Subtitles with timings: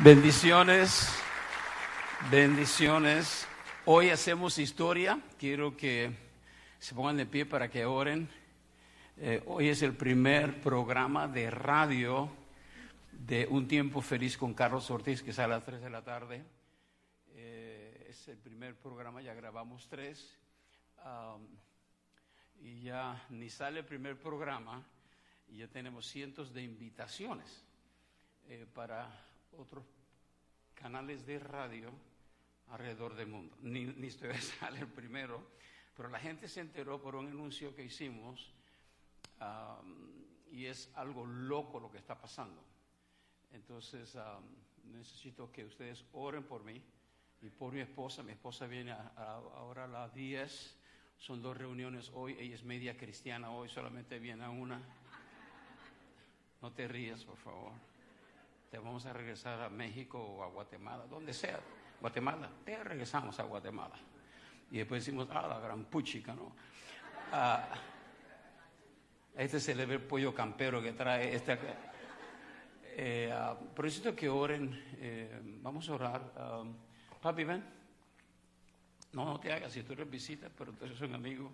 [0.00, 1.08] Bendiciones,
[2.30, 3.46] bendiciones.
[3.84, 5.20] Hoy hacemos historia.
[5.38, 6.10] Quiero que
[6.78, 8.28] se pongan de pie para que oren.
[9.18, 12.30] Eh, hoy es el primer programa de radio
[13.12, 16.42] de Un Tiempo Feliz con Carlos Ortiz, que sale a las 3 de la tarde.
[17.34, 20.36] Eh, es el primer programa, ya grabamos tres.
[22.60, 24.84] y ya ni sale el primer programa
[25.52, 27.62] y ya tenemos cientos de invitaciones
[28.48, 29.06] eh, para
[29.58, 29.84] otros
[30.74, 31.92] canales de radio
[32.68, 33.54] alrededor del mundo.
[33.60, 35.46] Ni, ni estoy sale el primero,
[35.94, 38.52] pero la gente se enteró por un anuncio que hicimos
[40.52, 42.62] y es algo loco lo que está pasando.
[43.52, 44.16] Entonces
[44.84, 46.80] necesito que ustedes oren por mí
[47.42, 48.22] y por mi esposa.
[48.22, 50.78] Mi esposa viene ahora a las 10.
[51.18, 52.36] Son dos reuniones hoy.
[52.38, 54.80] Ella es media cristiana hoy, solamente viene a una.
[56.62, 57.72] No te rías, por favor
[58.72, 61.60] te vamos a regresar a México o a Guatemala, donde sea,
[62.00, 63.96] Guatemala, te regresamos a Guatemala.
[64.70, 66.56] Y después decimos, ah, la gran puchica, ¿no?
[67.32, 67.68] Ah,
[69.36, 71.58] este ve el pollo campero que trae este.
[72.96, 76.32] Eh, uh, por eso que oren, eh, vamos a orar.
[76.34, 76.64] Ah,
[77.20, 77.62] papi, ven.
[79.12, 81.52] No, no te hagas, si tú eres visita, pero entonces es un amigo.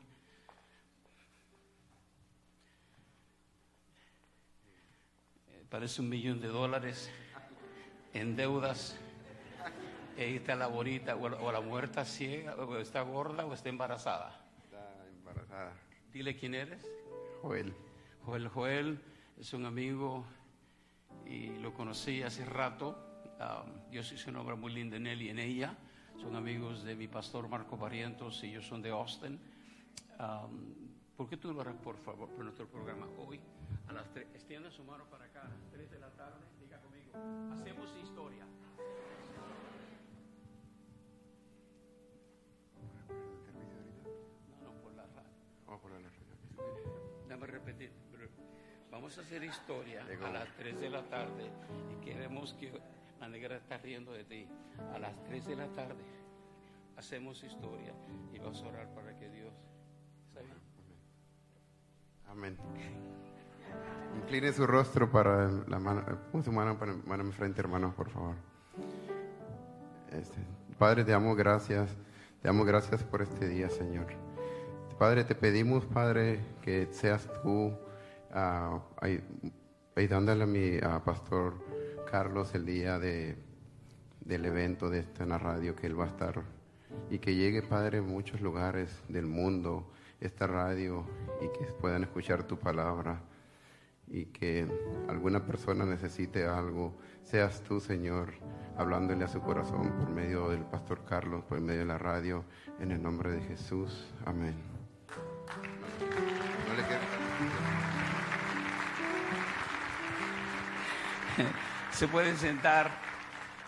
[5.71, 7.11] Parece un millón de dólares
[8.15, 8.97] en deudas.
[10.17, 14.45] Ahí está la bonita, o la muerta ciega, o está gorda, o está embarazada.
[14.65, 15.73] Está embarazada.
[16.13, 16.85] Dile quién eres.
[17.43, 17.73] Joel.
[18.25, 19.01] Joel Joel
[19.39, 20.25] es un amigo
[21.25, 22.99] y lo conocí hace rato.
[23.39, 25.77] Um, Dios hizo una obra muy linda en él y en ella.
[26.21, 29.39] Son amigos de mi pastor Marco Barrientos y ellos son de Austin.
[30.19, 30.75] Um,
[31.17, 33.41] ¿Por qué tú lo harás, por favor, por nuestro programa hoy?
[33.89, 36.79] A las tres, extienda su mano para acá, a las 3 de la tarde, diga
[36.81, 37.13] conmigo,
[37.53, 38.45] hacemos historia.
[44.63, 45.31] No, no, por la radio.
[45.67, 47.29] Vamos por la radio.
[47.29, 48.09] Dame repetir.
[48.91, 51.51] Vamos a hacer historia a las 3 de la tarde
[51.93, 52.73] y queremos que
[53.21, 54.49] la negra está riendo de ti.
[54.95, 56.03] A las 3 de la tarde
[56.97, 57.93] hacemos historia
[58.33, 59.55] y vamos a orar para que Dios.
[60.29, 60.57] ¿Está bien?
[62.27, 62.59] Amén.
[64.17, 66.05] Incline su rostro para la mano,
[66.43, 68.35] su mano para mano en frente, hermano, por favor.
[70.11, 70.39] Este,
[70.79, 71.97] Padre, te amo, gracias.
[72.43, 74.07] Te amo, gracias por este día, Señor.
[74.99, 77.73] Padre, te pedimos, Padre, que seas tú
[78.35, 78.81] uh,
[79.95, 81.55] ayudándole a mi pastor
[82.11, 83.37] Carlos el día de,
[84.21, 86.43] del evento de esta en la radio que él va a estar.
[87.11, 89.91] Y que llegue, Padre, en muchos lugares del mundo
[90.21, 91.05] esta radio
[91.41, 93.21] y que puedan escuchar tu palabra
[94.11, 94.67] y que
[95.09, 98.33] alguna persona necesite algo, seas tú, Señor,
[98.77, 102.45] hablándole a su corazón por medio del pastor Carlos, por medio de la radio,
[102.81, 104.07] en el nombre de Jesús.
[104.25, 104.55] Amén.
[111.93, 113.07] Se pueden sentar.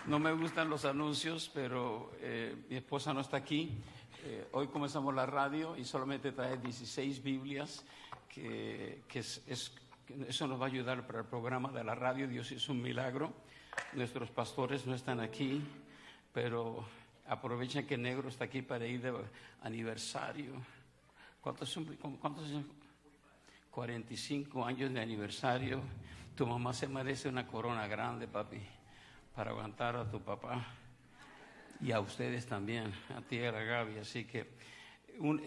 [0.06, 3.78] No me gustan los anuncios, pero eh, mi esposa no está aquí.
[4.24, 7.84] Eh, hoy comenzamos la radio y solamente trae 16 Biblias,
[8.28, 9.72] que, que es, es
[10.28, 12.28] eso nos va a ayudar para el programa de la radio.
[12.28, 13.32] Dios hizo un milagro.
[13.92, 15.62] Nuestros pastores no están aquí,
[16.32, 16.84] pero
[17.26, 19.12] aprovechen que Negro está aquí para ir de
[19.62, 20.52] aniversario.
[21.40, 21.78] ¿Cuántos?
[22.20, 22.66] ¿Cuántos son?
[23.70, 25.80] 45 años de aniversario.
[26.34, 28.60] Tu mamá se merece una corona grande, papi,
[29.34, 30.66] para aguantar a tu papá
[31.80, 33.98] y a ustedes también, a ti y a Gaby.
[33.98, 34.48] Así que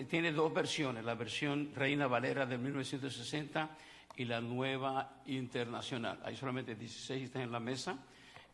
[0.10, 3.70] tiene dos versiones, la versión Reina Valera de 1960
[4.16, 6.20] y la nueva internacional.
[6.24, 7.98] Hay solamente 16 están en la mesa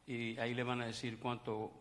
[0.08, 1.72] y ahí le van a decir cuánto,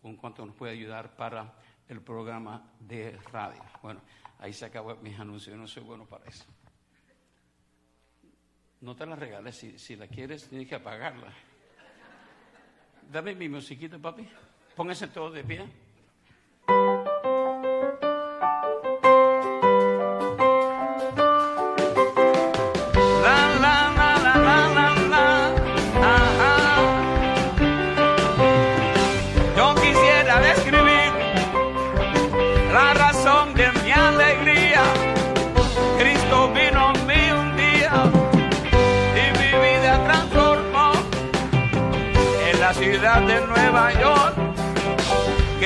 [0.00, 1.54] con cuánto nos puede ayudar para
[1.88, 3.62] el programa de radio.
[3.82, 4.00] Bueno,
[4.38, 6.44] ahí se acabó mis anuncios, yo no soy bueno para eso.
[8.80, 11.32] No te la regales, si, si la quieres tienes que apagarla.
[13.10, 14.28] Dame mi musiquita, papi.
[14.74, 15.85] Pónganse todos de pie.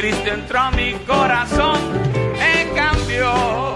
[0.01, 1.79] Cristo entró a mi corazón,
[2.39, 3.70] me cambió,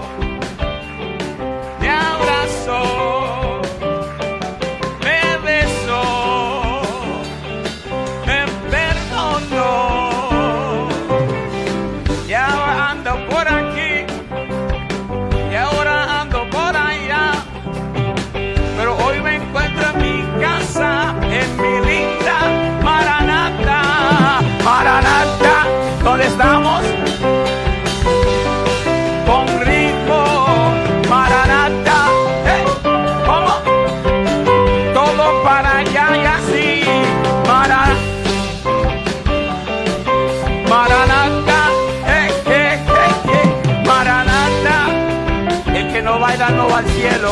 [46.93, 47.31] cielo.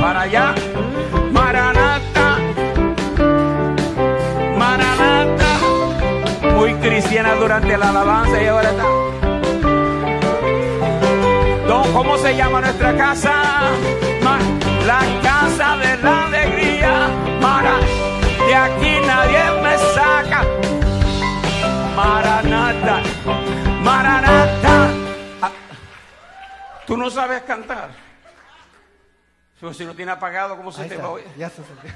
[0.00, 0.54] Para allá,
[1.32, 2.38] Maranata,
[4.58, 5.50] Maranata.
[6.56, 8.84] Muy cristiana durante la alabanza y ahora está.
[11.66, 13.32] Don, ¿Cómo se llama nuestra casa?
[14.86, 17.08] La casa de la alegría.
[17.40, 17.76] Mara,
[18.46, 20.44] de aquí nadie me saca.
[21.94, 23.02] Maranata,
[23.82, 24.99] Maranata.
[26.90, 27.90] Tú no sabes cantar.
[29.72, 31.26] Si no tiene apagado, ¿cómo se Ahí te está, va a oír?
[31.36, 31.92] ya se salió.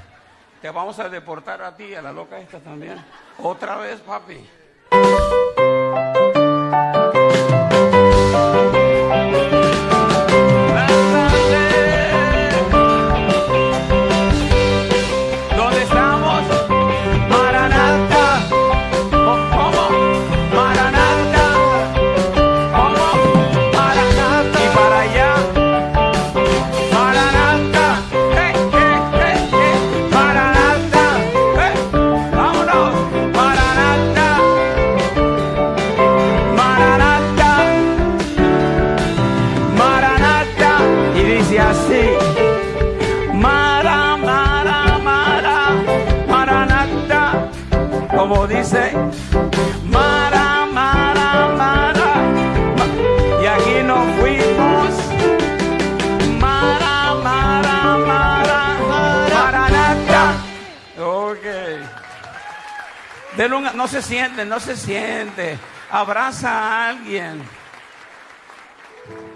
[0.61, 3.03] Te vamos a deportar a ti, a la loca esta también.
[3.39, 4.49] Otra vez, papi.
[63.85, 65.59] No se siente, no se siente.
[65.91, 67.39] Abraza a alguien.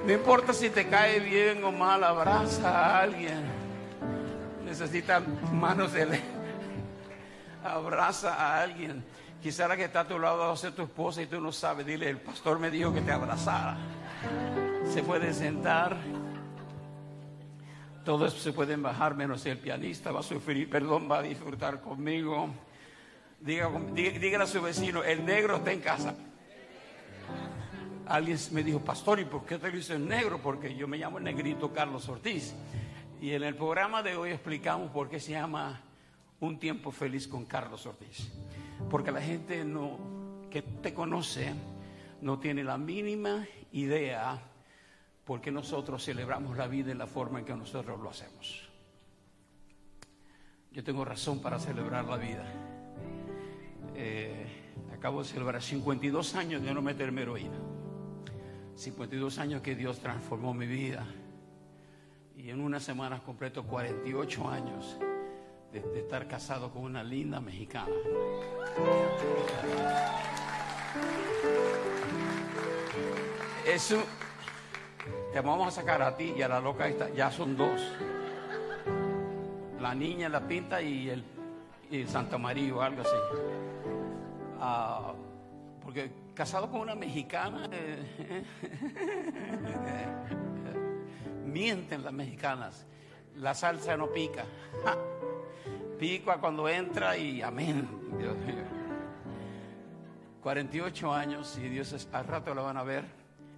[0.03, 3.43] No importa si te cae bien o mal, abraza a alguien.
[4.65, 6.19] Necesita manos de.
[7.63, 9.05] Abraza a alguien.
[9.39, 11.85] Quizá la que está a tu lado va a tu esposa y tú no sabes.
[11.85, 13.77] Dile, el pastor me dijo que te abrazara.
[14.91, 15.95] Se puede sentar.
[18.03, 22.49] Todos se pueden bajar menos el pianista va a sufrir, perdón, va a disfrutar conmigo.
[23.41, 26.15] Diga, dígale a su vecino, el negro está en casa.
[28.05, 30.41] Alguien me dijo, pastor, ¿y por qué te dices negro?
[30.41, 32.53] Porque yo me llamo el negrito Carlos Ortiz.
[33.21, 35.81] Y en el programa de hoy explicamos por qué se llama
[36.39, 38.31] Un tiempo feliz con Carlos Ortiz.
[38.89, 39.99] Porque la gente no,
[40.49, 41.53] que te conoce
[42.21, 44.41] no tiene la mínima idea
[45.23, 48.67] por qué nosotros celebramos la vida en la forma en que nosotros lo hacemos.
[50.71, 52.78] Yo tengo razón para celebrar la vida.
[53.95, 54.45] Eh,
[54.93, 57.57] acabo de celebrar 52 años de no meterme heroína.
[58.75, 61.05] 52 años que Dios transformó mi vida.
[62.37, 64.97] Y en unas semanas completo 48 años
[65.71, 67.93] de, estar casado con una linda mexicana.
[73.65, 74.01] Eso
[75.33, 77.81] te vamos a sacar a ti y a la loca esta, ya son dos.
[79.79, 81.23] La niña, la pinta y el,
[81.91, 83.68] y el Santa María o algo así.
[84.59, 85.13] Ah,
[85.81, 88.43] porque casado con una mexicana, eh,
[91.45, 92.85] mienten las mexicanas.
[93.35, 94.45] La salsa no pica.
[95.99, 97.87] Pica cuando entra y amén.
[98.17, 98.79] Dios mío.
[100.41, 103.03] 48 años y Dios al rato la van a ver,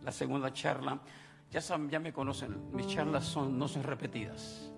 [0.03, 0.99] la segunda charla.
[1.51, 4.71] Ya, saben, ya me conocen, mis charlas son, no son repetidas.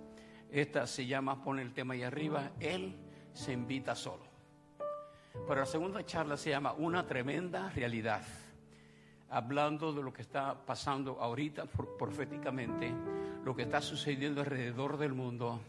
[0.51, 2.95] Esta se llama, pone el tema ahí arriba, Él
[3.33, 4.32] se invita solo.
[5.33, 8.21] Pero la segunda charla se llama Una tremenda realidad,
[9.29, 12.91] hablando de lo que está pasando ahorita pro- proféticamente,
[13.43, 15.59] lo que está sucediendo alrededor del mundo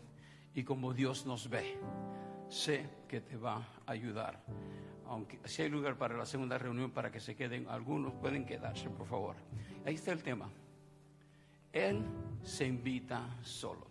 [0.55, 1.77] y cómo Dios nos ve.
[2.49, 3.57] Sé que te va
[3.87, 4.41] a ayudar.
[5.09, 8.89] Aunque si hay lugar para la segunda reunión para que se queden, algunos pueden quedarse,
[8.91, 9.35] por favor.
[9.85, 10.49] Ahí está el tema.
[11.73, 12.05] Él
[12.45, 13.87] se invita solo.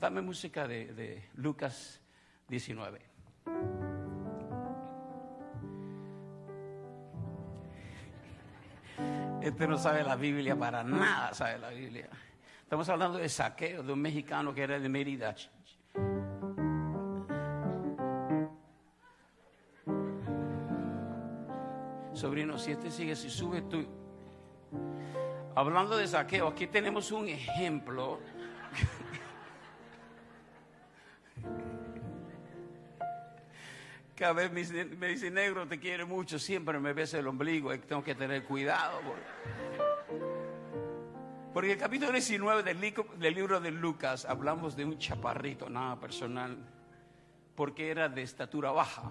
[0.00, 2.00] Dame música de, de Lucas
[2.48, 3.00] 19.
[9.48, 12.10] Este no sabe la Biblia para nada, sabe la Biblia.
[12.60, 15.34] Estamos hablando de saqueo, de un mexicano que era de Mérida.
[22.12, 23.86] Sobrino, si este sigue, si sube tú.
[25.54, 28.20] Hablando de saqueo, aquí tenemos un ejemplo.
[34.18, 38.02] Cada vez me dice, negro, te quiere mucho, siempre me besa el ombligo, y tengo
[38.02, 38.98] que tener cuidado.
[39.06, 39.22] Porque,
[41.54, 46.00] porque el capítulo 19 del, lico- del libro de Lucas hablamos de un chaparrito, nada
[46.00, 46.58] personal,
[47.54, 49.08] porque era de estatura baja.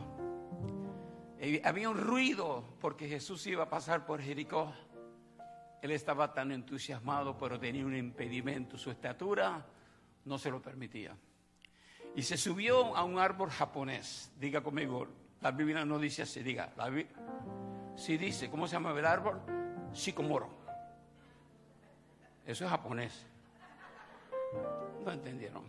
[1.39, 4.73] Y había un ruido porque Jesús iba a pasar por Jericó.
[5.81, 8.77] Él estaba tan entusiasmado, pero tenía un impedimento.
[8.77, 9.65] Su estatura
[10.25, 11.15] no se lo permitía.
[12.17, 14.31] Y se subió a un árbol japonés.
[14.39, 15.07] Diga conmigo,
[15.39, 16.73] la Biblia no dice así, diga.
[16.75, 19.39] La dice, ¿cómo se llama el árbol?
[19.93, 20.49] Sicomoro.
[22.43, 23.23] Eso es japonés.
[25.05, 25.63] No entendieron.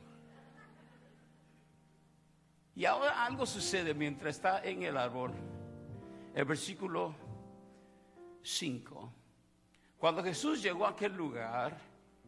[2.75, 5.35] Y ahora algo sucede mientras está en el árbol.
[6.35, 7.15] El versículo
[8.41, 9.13] 5.
[9.99, 11.77] Cuando Jesús llegó a aquel lugar,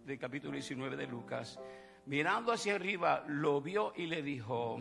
[0.04, 1.58] del capítulo 19 de Lucas,
[2.06, 4.80] mirando hacia arriba, lo vio y le dijo,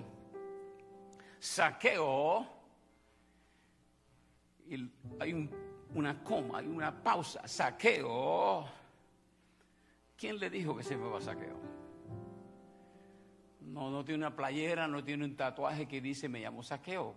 [1.40, 2.48] saqueo,
[5.20, 5.50] hay
[5.94, 8.68] una coma, hay una pausa, saqueo.
[10.18, 11.58] ¿Quién le dijo que se a saqueo?
[13.62, 17.16] No, no tiene una playera, no tiene un tatuaje que dice me llamo saqueo.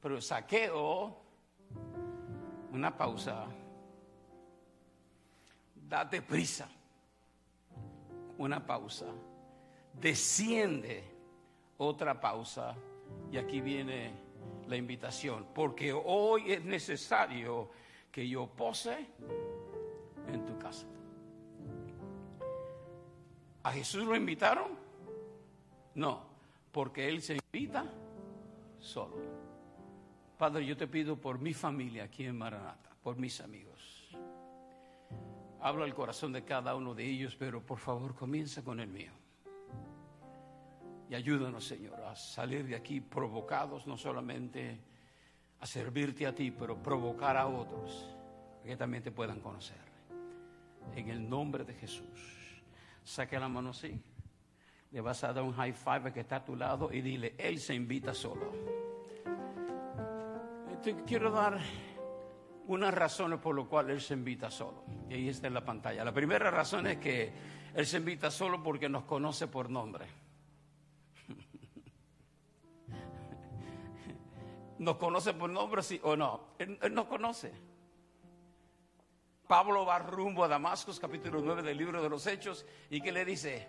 [0.00, 1.20] Pero saqueo,
[2.72, 3.46] una pausa,
[5.74, 6.68] date prisa,
[8.38, 9.06] una pausa,
[9.92, 11.04] desciende,
[11.78, 12.74] otra pausa,
[13.30, 14.12] y aquí viene
[14.66, 17.70] la invitación, porque hoy es necesario
[18.10, 19.06] que yo pose
[20.32, 20.86] en tu casa.
[23.62, 24.78] ¿A Jesús lo invitaron?
[25.94, 26.22] No,
[26.72, 27.84] porque Él se invita
[28.78, 29.16] solo.
[30.38, 33.75] Padre, yo te pido por mi familia aquí en Maranata, por mis amigos.
[35.66, 39.10] Habla el corazón de cada uno de ellos, pero por favor comienza con el mío.
[41.10, 44.78] Y ayúdanos, Señor, a salir de aquí provocados, no solamente
[45.58, 48.14] a servirte a ti, pero provocar a otros
[48.62, 49.80] que también te puedan conocer.
[50.94, 52.62] En el nombre de Jesús.
[53.02, 54.00] Saque la mano así.
[54.92, 57.58] Le vas a dar un high five que está a tu lado y dile, Él
[57.58, 58.52] se invita solo.
[60.80, 61.58] Te quiero dar
[62.66, 64.84] unas razones por las cuales Él se invita solo.
[65.08, 66.04] Y ahí está en la pantalla.
[66.04, 67.32] La primera razón es que
[67.74, 70.06] Él se invita solo porque nos conoce por nombre.
[74.78, 76.48] ¿Nos conoce por nombre, sí o no?
[76.58, 77.52] Él, nos conoce.
[79.46, 83.24] Pablo va rumbo a Damasco, capítulo 9 del libro de los Hechos, y que le
[83.24, 83.68] dice,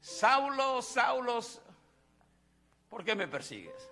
[0.00, 1.40] Saulo, Saulo,
[2.90, 3.90] ¿por qué me persigues?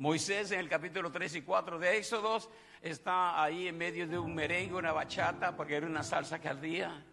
[0.00, 2.48] Moisés en el capítulo 3 y 4 de Éxodos
[2.80, 7.04] está ahí en medio de un merengue, una bachata, porque era una salsa que ardía.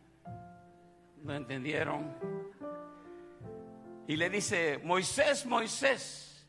[1.22, 2.16] ¿No entendieron?
[4.08, 6.48] Y le dice, Moisés, Moisés,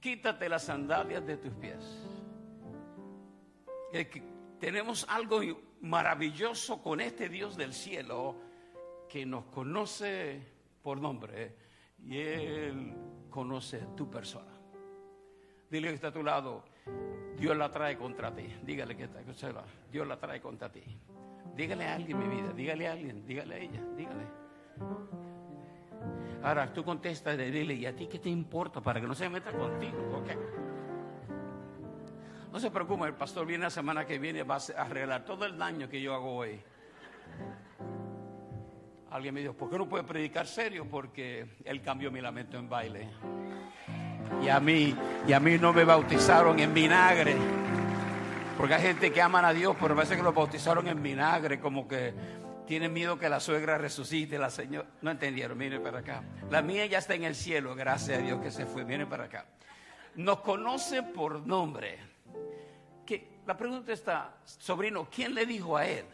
[0.00, 1.78] quítate las sandalias de tus pies.
[4.58, 5.42] tenemos algo
[5.82, 8.34] maravilloso con este Dios del cielo
[9.08, 10.42] que nos conoce
[10.82, 11.56] por nombre
[12.02, 12.96] y Él
[13.30, 14.55] conoce tu persona.
[15.70, 16.64] Dile que está a tu lado,
[17.38, 18.46] Dios la trae contra ti.
[18.62, 19.20] Dígale que está,
[19.90, 20.82] Dios la trae contra ti.
[21.54, 24.24] Dígale a alguien mi vida, dígale a alguien, dígale a ella, dígale.
[26.42, 29.52] Ahora tú contestas dile, ¿y a ti qué te importa para que no se meta
[29.52, 30.22] contigo?
[32.56, 35.58] No se preocupe, el pastor viene la semana que viene, va a arreglar todo el
[35.58, 36.58] daño que yo hago hoy.
[39.10, 40.88] Alguien me dijo, ¿por qué no puede predicar serio?
[40.88, 43.10] Porque él cambió mi lamento en baile.
[44.42, 44.94] Y a mí,
[45.26, 47.36] y a mí no me bautizaron en vinagre.
[48.56, 51.86] Porque hay gente que aman a Dios, pero parece que lo bautizaron en vinagre, como
[51.86, 52.14] que
[52.66, 54.88] tiene miedo que la suegra resucite, la señora.
[55.02, 56.22] No entendieron, miren para acá.
[56.50, 58.84] La mía ya está en el cielo, gracias a Dios que se fue.
[58.84, 59.46] Miren para acá.
[60.16, 61.98] Nos conoce por nombre.
[63.04, 66.04] Que, la pregunta está, sobrino, ¿quién le dijo a él?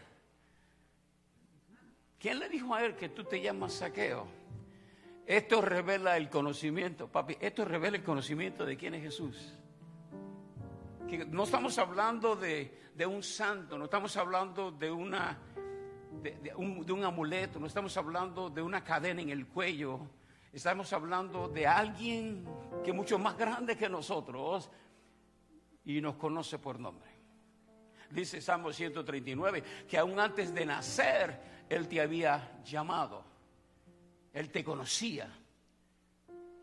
[2.19, 4.42] ¿Quién le dijo a él que tú te llamas saqueo?
[5.33, 7.39] Esto revela el conocimiento, papi.
[7.41, 9.55] Esto revela el conocimiento de quién es Jesús.
[11.29, 15.39] No estamos hablando de, de un santo, no estamos hablando de una
[16.21, 20.01] de, un, amuleto, no estamos hablando de una cadena en el cuello,
[20.53, 22.47] estamos hablando de alguien
[22.85, 24.71] que es mucho más grande que nosotros
[25.87, 27.11] y nos conoce por nombre.
[28.11, 33.32] Dice Salmo 139 que aún antes de nacer Él te había llamado,
[34.33, 35.29] Él te conocía,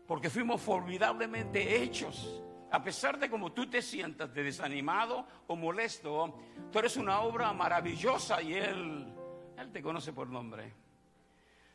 [0.06, 2.42] porque fuimos formidablemente hechos.
[2.72, 6.38] A pesar de como tú te sientas de desanimado o molesto,
[6.70, 9.12] tú eres una obra maravillosa y Él
[9.60, 10.72] él te conoce por nombre.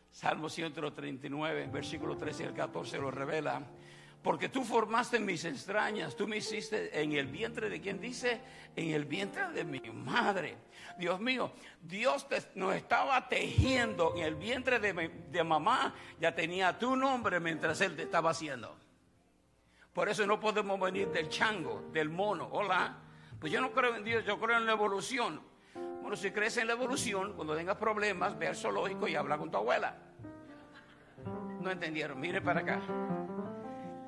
[0.09, 3.61] Salmo 139, versículo 13 y el 14 lo revela.
[4.25, 8.41] Porque tú formaste mis extrañas, tú me hiciste en el vientre de quien dice,
[8.75, 10.57] en el vientre de mi madre.
[10.97, 16.95] Dios mío, Dios nos estaba tejiendo en el vientre de, de mamá, ya tenía tu
[16.95, 18.75] nombre mientras Él te estaba haciendo.
[19.93, 22.49] Por eso no podemos venir del chango, del mono.
[22.51, 22.97] Hola.
[23.39, 25.39] Pues yo no creo en Dios, yo creo en la evolución.
[26.01, 29.51] Bueno, si crees en la evolución, cuando tengas problemas, ve al zoológico y habla con
[29.51, 29.95] tu abuela.
[31.61, 32.81] No entendieron, mire para acá.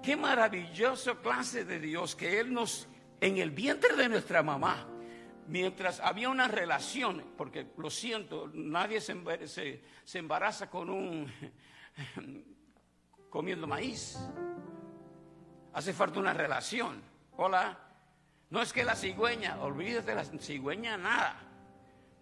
[0.02, 2.88] Qué maravilloso clase de Dios que Él nos,
[3.20, 4.88] en el vientre de nuestra mamá,
[5.48, 11.32] mientras había una relación, porque lo siento, nadie se, se embaraza con un
[13.30, 14.18] comiendo maíz.
[15.74, 17.02] Hace falta una relación.
[17.36, 17.84] Hola.
[18.50, 21.48] No es que la cigüeña, olvídate de la cigüeña, nada.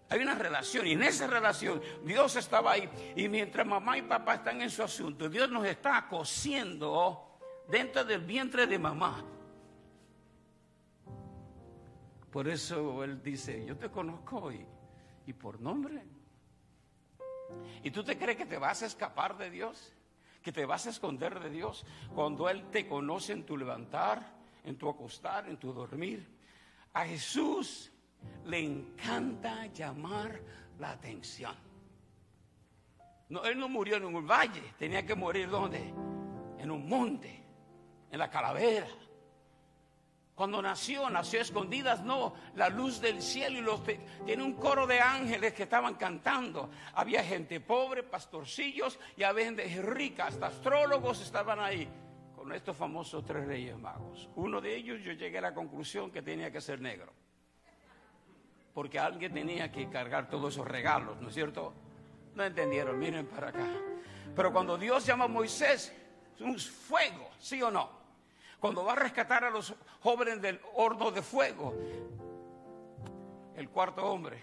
[0.08, 2.88] Hay una relación y en esa relación Dios estaba ahí.
[3.16, 7.35] Y mientras mamá y papá están en su asunto, Dios nos está cosiendo
[7.68, 9.24] dentro del vientre de mamá.
[12.30, 14.66] Por eso Él dice, yo te conozco hoy
[15.26, 16.02] y por nombre.
[17.82, 19.92] ¿Y tú te crees que te vas a escapar de Dios?
[20.42, 24.76] ¿Que te vas a esconder de Dios cuando Él te conoce en tu levantar, en
[24.76, 26.28] tu acostar, en tu dormir?
[26.92, 27.92] A Jesús
[28.44, 30.40] le encanta llamar
[30.78, 31.54] la atención.
[33.28, 35.92] Él no murió en un valle, tenía que morir donde?
[36.58, 37.45] En un monte,
[38.16, 38.88] en la calavera.
[40.34, 43.80] Cuando nació, nació escondidas, no, la luz del cielo y los
[44.26, 46.68] tiene un coro de ángeles que estaban cantando.
[46.94, 51.88] Había gente pobre, pastorcillos y había gente rica, hasta astrólogos estaban ahí
[52.34, 54.28] con estos famosos tres reyes magos.
[54.36, 57.12] Uno de ellos yo llegué a la conclusión que tenía que ser negro
[58.76, 61.72] porque alguien tenía que cargar todos esos regalos, ¿no es cierto?
[62.34, 63.66] No entendieron, miren para acá.
[64.34, 65.96] Pero cuando Dios llama a Moisés,
[66.40, 67.88] un fuego, ¿sí o no?
[68.66, 71.72] Cuando va a rescatar a los jóvenes del horno de fuego,
[73.54, 74.42] el cuarto hombre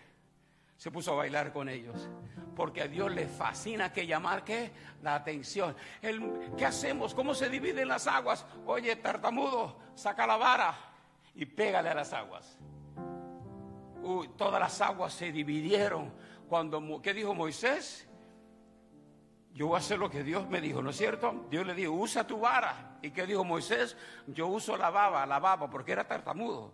[0.78, 2.08] se puso a bailar con ellos.
[2.56, 4.46] Porque a Dios le fascina que llamar
[5.02, 5.76] la atención.
[6.58, 7.14] ¿Qué hacemos?
[7.14, 8.46] ¿Cómo se dividen las aguas?
[8.66, 10.74] Oye, tartamudo, saca la vara
[11.36, 12.58] y pégale a las aguas
[14.38, 16.14] todas las aguas se dividieron.
[16.48, 18.08] Cuando, ¿qué dijo Moisés?
[19.54, 21.46] Yo voy a hacer lo que Dios me dijo, ¿no es cierto?
[21.50, 22.93] Dios le dijo, usa tu vara.
[23.04, 23.98] ¿Y qué dijo Moisés?
[24.28, 26.74] Yo uso la baba, la baba, porque era tartamudo.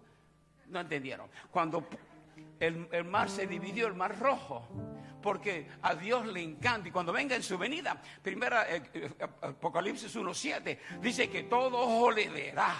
[0.67, 1.27] No entendieron.
[1.49, 1.87] Cuando
[2.59, 4.67] el, el, mar se dividió, el mar rojo,
[5.23, 6.87] porque a Dios le encanta.
[6.87, 9.11] Y cuando venga en su venida, primera eh, eh,
[9.41, 12.75] Apocalipsis 1.7, dice que todo ojo le verá.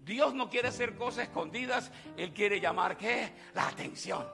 [0.00, 3.32] Dios no quiere hacer cosas escondidas, Él quiere llamar, ¿qué?
[3.52, 4.24] La atención.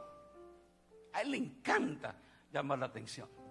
[1.14, 2.14] A Él le encanta
[2.52, 3.43] llamar la atención.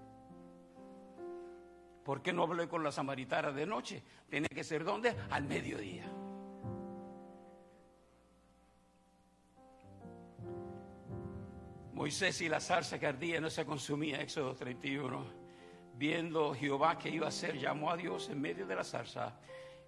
[2.03, 4.03] ¿Por qué no hablé con la samaritana de noche?
[4.29, 5.15] Tiene que ser ¿dónde?
[5.29, 6.05] Al mediodía.
[11.93, 15.43] Moisés y la zarza que ardía no se consumía, Éxodo 31.
[15.95, 19.37] Viendo Jehová que iba a hacer, llamó a Dios en medio de la zarza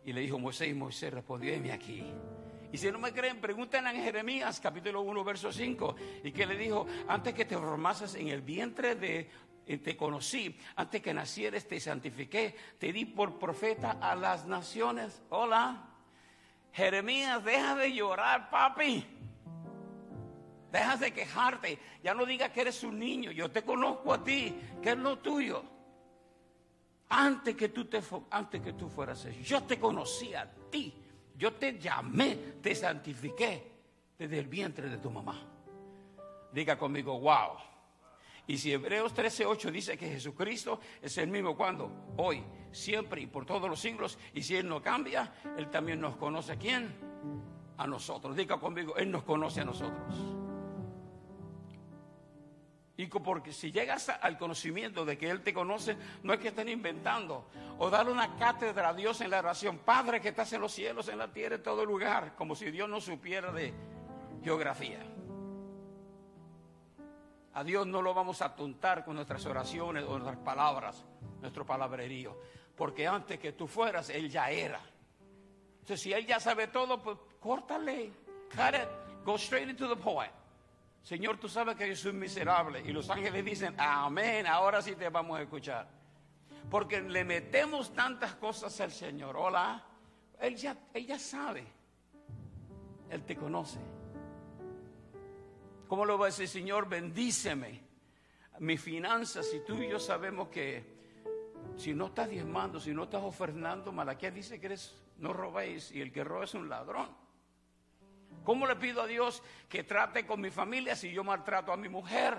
[0.06, 2.06] y le dijo Moisés, Moisés respondió, heme aquí.
[2.71, 5.95] Y si no me creen, pregunten en Jeremías capítulo 1, verso 5.
[6.23, 9.30] Y que le dijo, antes que te formases en el vientre de,
[9.65, 15.21] te conocí, antes que nacieres te santifiqué, te di por profeta a las naciones.
[15.30, 15.89] Hola.
[16.71, 19.04] Jeremías, deja de llorar, papi.
[20.71, 21.80] Deja de quejarte.
[22.04, 23.32] Ya no digas que eres un niño.
[23.32, 25.63] Yo te conozco a ti, que es lo tuyo.
[27.10, 30.93] Antes que tú, te, antes que tú fueras yo te conocí a ti.
[31.38, 33.71] Yo te llamé, te santifiqué
[34.17, 35.41] desde el vientre de tu mamá.
[36.51, 37.74] Diga conmigo, wow.
[38.47, 43.45] Y si Hebreos 13:8 dice que Jesucristo es el mismo cuando, hoy, siempre y por
[43.45, 46.93] todos los siglos, y si Él no cambia, Él también nos conoce a quién?
[47.77, 48.36] A nosotros.
[48.36, 50.36] Diga conmigo, Él nos conoce a nosotros.
[52.97, 56.69] Y porque si llegas al conocimiento de que Él te conoce, no es que estén
[56.69, 57.49] inventando.
[57.77, 59.79] O darle una cátedra a Dios en la oración.
[59.79, 62.36] Padre que estás en los cielos, en la tierra, en todo lugar.
[62.38, 63.73] Como si Dios no supiera de
[64.43, 64.99] geografía.
[67.55, 71.05] A Dios no lo vamos a atuntar con nuestras oraciones o nuestras palabras,
[71.39, 72.37] nuestro palabrerío.
[72.75, 74.81] Porque antes que tú fueras, Él ya era.
[75.79, 78.11] Entonces, si Él ya sabe todo, pues córtale.
[78.49, 78.89] Cut it.
[79.23, 80.33] Go straight into the point.
[81.01, 82.81] Señor, tú sabes que yo soy miserable.
[82.81, 85.87] Y los ángeles dicen, amén, ahora sí te vamos a escuchar.
[86.69, 89.37] Porque le metemos tantas cosas al Señor.
[89.37, 89.81] Hola,
[90.41, 91.65] Él ya, ella sabe.
[93.09, 93.79] Él te conoce.
[95.87, 96.89] ¿Cómo lo va a decir, Señor?
[96.89, 97.81] Bendíceme.
[98.59, 100.95] Mis finanzas, y tú y yo sabemos que
[101.77, 105.99] Si no estás diezmando, si no estás ofrendando, Malaquía dice que eres, no robéis y
[105.99, 107.09] el que roba es un ladrón.
[108.45, 111.89] ¿Cómo le pido a Dios que trate con mi familia si yo maltrato a mi
[111.89, 112.37] mujer?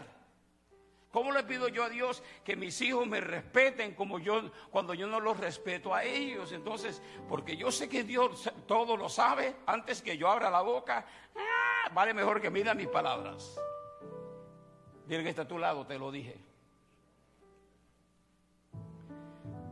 [1.10, 5.06] ¿Cómo le pido yo a Dios que mis hijos me respeten como yo cuando yo
[5.06, 6.52] no los respeto a ellos?
[6.52, 11.06] Entonces, porque yo sé que Dios todo lo sabe antes que yo abra la boca,
[11.34, 11.55] ¡ah!
[11.92, 13.58] Vale mejor que mida mis palabras.
[15.06, 16.36] Dile que está a tu lado, te lo dije.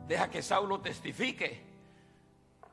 [0.07, 1.63] Deja que Saulo testifique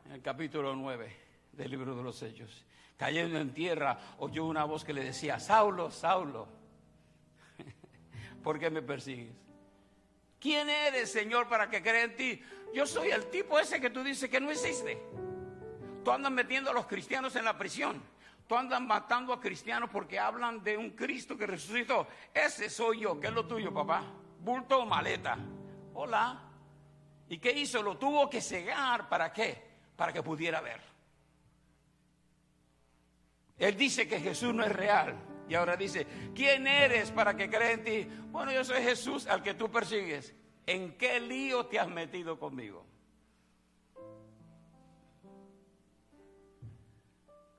[0.05, 1.15] en el capítulo 9
[1.53, 2.65] del libro de los Hechos.
[2.97, 6.47] Cayendo en tierra, oyó una voz que le decía, Saulo, Saulo,
[8.43, 9.33] ¿por qué me persigues?
[10.39, 12.43] ¿Quién eres, Señor, para que crea en ti?
[12.73, 15.01] Yo soy el tipo ese que tú dices que no existe.
[16.03, 18.01] Tú andas metiendo a los cristianos en la prisión.
[18.51, 22.05] Tú andas matando a cristianos porque hablan de un Cristo que resucitó.
[22.33, 23.17] Ese soy yo.
[23.17, 24.03] ¿Qué es lo tuyo, papá?
[24.41, 25.37] ¿Bulto o maleta?
[25.93, 26.37] Hola.
[27.29, 27.81] ¿Y qué hizo?
[27.81, 29.07] Lo tuvo que cegar.
[29.07, 29.57] ¿Para qué?
[29.95, 30.81] Para que pudiera ver.
[33.57, 35.15] Él dice que Jesús no es real.
[35.47, 38.03] Y ahora dice, ¿quién eres para que crea en ti?
[38.31, 40.35] Bueno, yo soy Jesús al que tú persigues.
[40.65, 42.85] ¿En qué lío te has metido conmigo?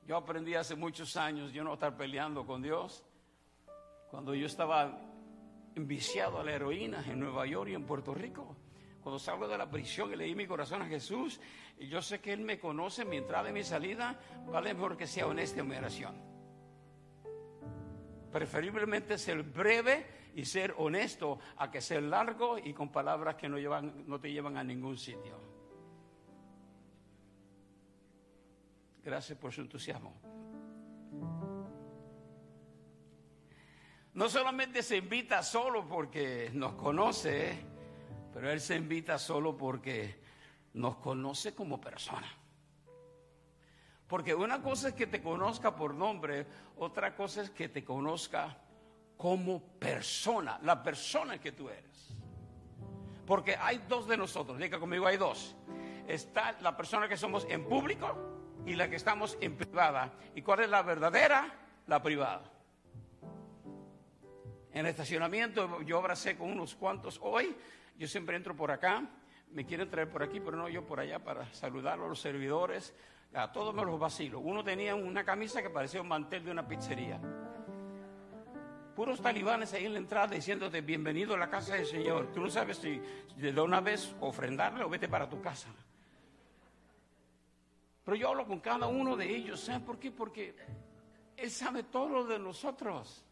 [0.07, 3.05] Yo aprendí hace muchos años yo no estar peleando con Dios.
[4.11, 4.99] Cuando yo estaba
[5.75, 8.57] enviciado a la heroína en Nueva York y en Puerto Rico.
[9.03, 11.41] Cuando salgo de la prisión y le di mi corazón a Jesús,
[11.79, 15.07] y yo sé que Él me conoce, mi entrada y mi salida, vale mejor que
[15.07, 16.15] sea honesta en mi oración.
[18.31, 23.59] Preferiblemente ser breve y ser honesto a que ser largo y con palabras que no,
[23.59, 25.52] llevan, no te llevan a ningún sitio.
[29.05, 30.15] Gracias por su entusiasmo.
[34.15, 37.65] No solamente se invita solo porque nos conoce,
[38.33, 40.21] pero Él se invita solo porque
[40.75, 42.31] nos conoce como persona.
[44.07, 48.59] Porque una cosa es que te conozca por nombre, otra cosa es que te conozca
[49.17, 52.15] como persona, la persona que tú eres.
[53.27, 55.57] Porque hay dos de nosotros, diga conmigo, hay dos.
[56.07, 58.32] Está la persona que somos en público
[58.67, 60.13] y la que estamos en privada.
[60.35, 61.53] ¿Y cuál es la verdadera?
[61.87, 62.45] La privada.
[64.73, 67.55] En el estacionamiento yo abracé con unos cuantos hoy
[67.99, 69.05] yo siempre entro por acá,
[69.53, 72.95] me quieren traer por aquí, pero no yo por allá para saludar a los servidores,
[73.35, 74.41] a todos me los vacilo.
[74.41, 77.21] Uno tenía una camisa que parecía un mantel de una pizzería.
[78.97, 82.33] Puros talibanes ahí en la entrada diciéndote bienvenido a la casa del Señor.
[82.33, 83.01] Tú no sabes si
[83.37, 85.69] de una vez ofrendarle o vete para tu casa.
[88.05, 89.61] Pero yo hablo con cada uno de ellos.
[89.61, 90.11] ¿Saben por qué?
[90.11, 90.55] Porque
[91.37, 93.25] Él sabe todo de nosotros.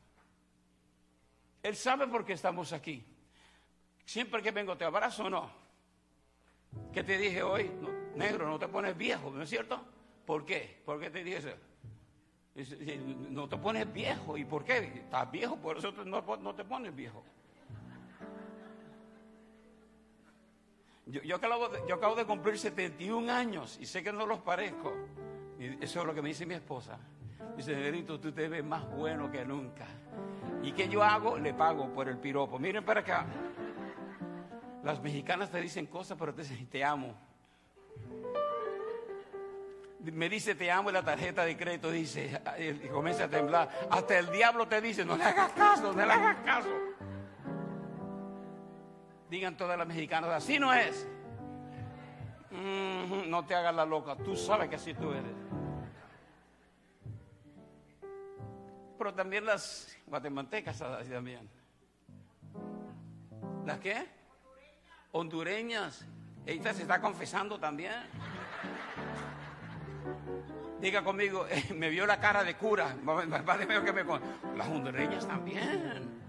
[1.62, 3.04] Él sabe por qué estamos aquí.
[4.04, 5.50] Siempre que vengo te abrazo o no.
[6.92, 7.70] ¿Qué te dije hoy?
[8.14, 9.80] negro, no te pones viejo, ¿no es cierto?
[10.26, 10.82] ¿Por qué?
[10.84, 11.50] ¿Por qué te dije eso?
[13.30, 14.36] No te pones viejo.
[14.36, 14.78] ¿Y por qué?
[14.78, 17.24] Estás viejo, por eso no, te pones viejo.
[21.10, 24.94] Yo, acabo de, yo, acabo de, cumplir 71 años y sé que no los parezco.
[25.58, 26.98] Eso es lo que me dice mi esposa.
[27.56, 29.86] Dice, Negrito, tú te ves más bueno que nunca.
[30.62, 31.38] ¿Y qué yo hago?
[31.38, 32.58] Le pago por el piropo.
[32.58, 33.26] Miren para acá.
[34.84, 37.14] Las mexicanas te dicen cosas, pero te dicen te amo.
[40.00, 43.68] Me dice te amo y la tarjeta de crédito dice, y comienza a temblar.
[43.90, 46.68] Hasta el diablo te dice, no le hagas caso, no le hagas caso.
[49.30, 51.06] Digan todas las mexicanas, así no es.
[53.28, 55.32] no te hagas la loca, tú sabes que así tú eres.
[58.98, 61.48] Pero también las guatemaltecas así también.
[63.64, 64.20] ¿Las qué?
[65.12, 66.04] hondureñas.
[66.46, 67.92] Ella se está confesando también.
[70.80, 72.94] Diga conmigo, eh, me vio la cara de cura.
[73.84, 74.04] que me...
[74.56, 76.20] Las hondureñas también.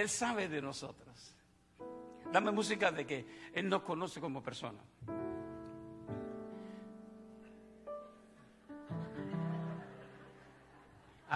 [0.00, 1.34] Él sabe de nosotros.
[2.32, 4.80] Dame música de que Él nos conoce como persona.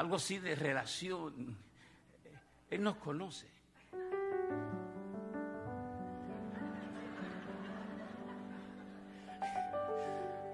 [0.01, 1.57] algo así de relación.
[2.71, 3.47] Él nos conoce.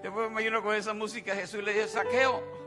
[0.03, 2.66] Después me imagino con esa música Jesús le dice, saqueo.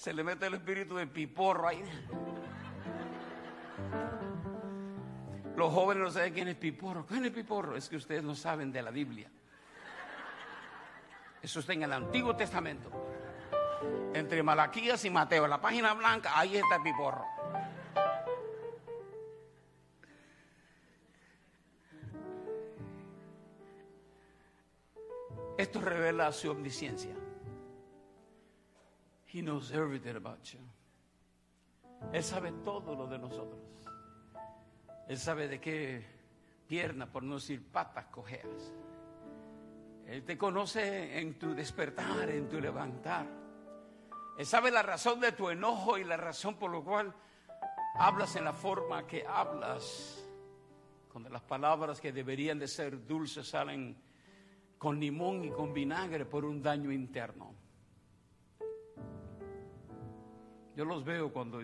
[0.00, 1.84] Se le mete el espíritu de piporro ahí.
[5.54, 7.04] Los jóvenes no saben quién es Piporro.
[7.04, 7.76] ¿Quién es Piporro?
[7.76, 9.30] Es que ustedes no saben de la Biblia.
[11.42, 12.90] Eso está en el Antiguo Testamento.
[14.14, 17.26] Entre Malaquías y Mateo, la página blanca, ahí está el Piporro.
[25.58, 27.14] Esto revela su omnisciencia.
[29.32, 30.58] He knows everything about you.
[32.12, 33.60] Él sabe todo lo de nosotros.
[35.08, 36.04] Él sabe de qué
[36.66, 38.72] pierna, por no decir patas, cojeas.
[40.06, 43.26] Él te conoce en tu despertar, en tu levantar.
[44.36, 47.14] Él sabe la razón de tu enojo y la razón por la cual
[47.94, 50.24] hablas en la forma que hablas.
[51.12, 53.96] Cuando las palabras que deberían de ser dulces salen
[54.78, 57.54] con limón y con vinagre por un daño interno.
[60.80, 61.60] Yo los veo cuando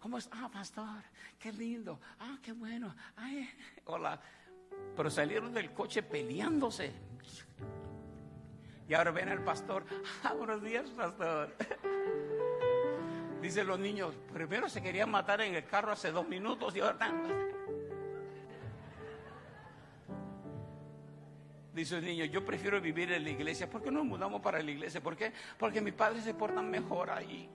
[0.00, 0.26] ¿cómo es?
[0.32, 1.02] Ah, pastor,
[1.38, 2.00] qué lindo.
[2.18, 2.96] Ah, qué bueno.
[3.14, 3.46] Ay,
[3.84, 4.18] hola.
[4.96, 6.90] Pero salieron del coche peleándose.
[8.88, 9.84] Y ahora ven al pastor.
[10.22, 11.54] Ah, buenos días, pastor.
[13.42, 16.92] Dicen los niños, primero se querían matar en el carro hace dos minutos y ahora
[16.92, 17.22] están...
[21.74, 23.68] Dice el niño, yo prefiero vivir en la iglesia.
[23.68, 25.02] ¿Por qué no mudamos para la iglesia?
[25.02, 25.34] ¿Por qué?
[25.58, 27.50] Porque mis padres se portan mejor ahí.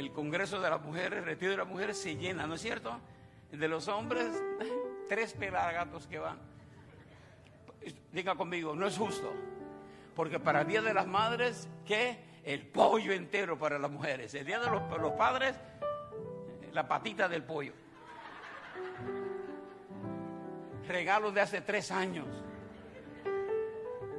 [0.00, 2.98] El Congreso de las Mujeres, el Retiro de las Mujeres se llena, ¿no es cierto?
[3.52, 4.42] De los hombres,
[5.08, 6.38] tres pelagatos que van.
[8.10, 9.30] Diga conmigo, no es justo.
[10.16, 12.18] Porque para el Día de las Madres, ¿qué?
[12.44, 14.34] El pollo entero para las mujeres.
[14.34, 15.54] El Día de los, los padres,
[16.72, 17.74] la patita del pollo
[20.90, 22.26] regalos de hace tres años.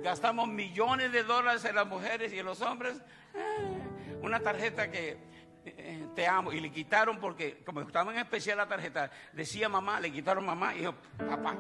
[0.02, 2.98] Gastamos millones de dólares en las mujeres y en los hombres.
[3.36, 5.18] Eh, una tarjeta que
[5.66, 6.52] eh, te amo.
[6.52, 10.74] Y le quitaron porque, como estaba en especial la tarjeta, decía mamá, le quitaron mamá
[10.76, 11.56] y dijo papá.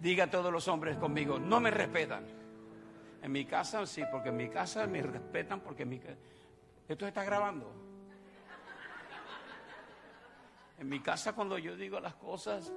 [0.00, 2.26] Diga a todos los hombres conmigo, no me respetan.
[3.22, 6.00] En mi casa sí, porque en mi casa me respetan porque mi
[6.88, 7.72] Esto está grabando.
[10.78, 12.72] En mi casa cuando yo digo las cosas,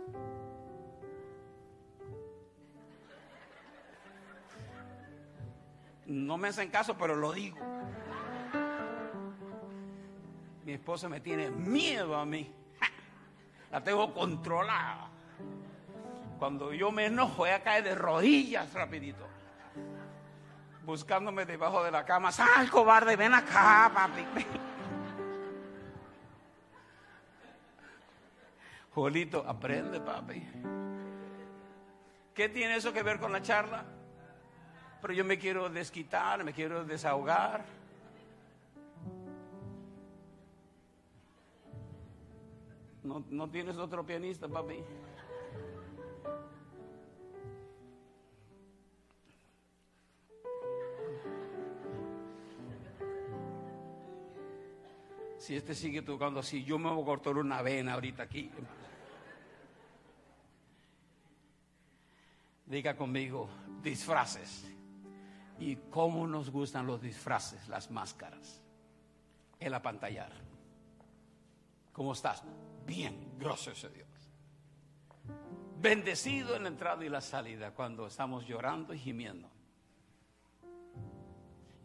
[6.10, 7.58] no me hacen caso, pero lo digo.
[10.66, 12.52] Mi esposa me tiene miedo a mí.
[13.72, 15.08] La tengo controlada.
[16.40, 19.28] Cuando yo me enojo, ella cae de rodillas rapidito.
[20.84, 22.32] Buscándome debajo de la cama.
[22.32, 24.26] Sal, cobarde, ven acá, papi.
[28.96, 30.44] Jolito, aprende, papi.
[32.34, 33.86] ¿Qué tiene eso que ver con la charla?
[35.02, 37.66] Pero yo me quiero desquitar, me quiero desahogar.
[43.04, 44.84] ¿No, no tienes otro pianista, papi?
[55.38, 58.52] Si este sigue tocando así, yo me voy a cortar una vena ahorita aquí.
[62.68, 63.50] Diga conmigo,
[63.82, 64.79] disfraces.
[65.60, 68.62] Y cómo nos gustan los disfraces, las máscaras.
[69.60, 70.32] El apantallar.
[71.92, 72.44] ¿Cómo estás?
[72.86, 74.08] Bien, gracias a Dios.
[75.82, 79.50] Bendecido en la entrada y la salida cuando estamos llorando y gimiendo.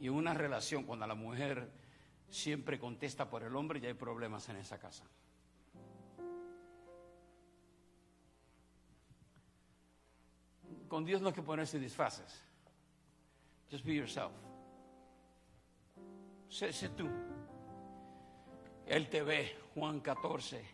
[0.00, 1.70] Y una relación cuando la mujer
[2.28, 5.04] siempre contesta por el hombre y hay problemas en esa casa.
[10.88, 12.42] Con Dios no hay que ponerse disfraces.
[13.74, 14.30] Just be yourself.
[16.48, 17.08] Sé, tú.
[18.86, 20.64] Él te ve, Juan 14,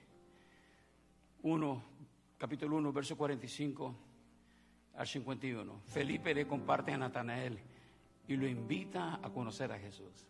[1.40, 1.84] 1,
[2.36, 3.94] capítulo 1, verso 45
[4.96, 5.80] al 51.
[5.86, 7.58] Felipe le comparte a Natanael
[8.28, 10.26] y lo invita a conocer a Jesús.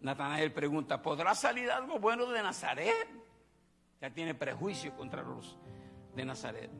[0.00, 3.06] Natanael pregunta, ¿podrá salir algo bueno de Nazaret?
[4.00, 5.58] Ya tiene prejuicio contra los
[6.14, 6.70] de Nazaret.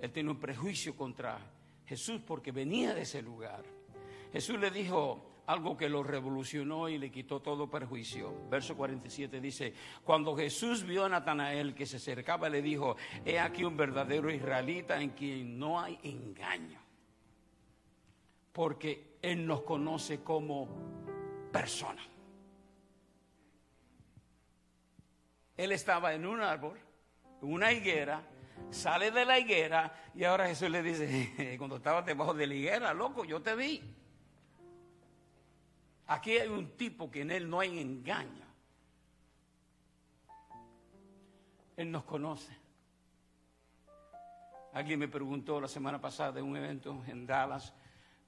[0.00, 1.55] Él tiene un prejuicio contra
[1.86, 3.64] Jesús porque venía de ese lugar.
[4.32, 8.48] Jesús le dijo algo que lo revolucionó y le quitó todo perjuicio.
[8.50, 9.72] Verso 47 dice,
[10.04, 15.00] cuando Jesús vio a Natanael que se acercaba, le dijo, he aquí un verdadero israelita
[15.00, 16.80] en quien no hay engaño,
[18.52, 20.68] porque Él nos conoce como
[21.52, 22.02] persona.
[25.56, 26.78] Él estaba en un árbol,
[27.40, 28.22] en una higuera,
[28.70, 32.94] sale de la higuera y ahora Jesús le dice, cuando estaba debajo de la higuera,
[32.94, 33.82] loco, yo te vi.
[36.08, 38.46] Aquí hay un tipo que en él no hay engaño.
[41.76, 42.56] Él nos conoce.
[44.72, 47.72] Alguien me preguntó la semana pasada de un evento en Dallas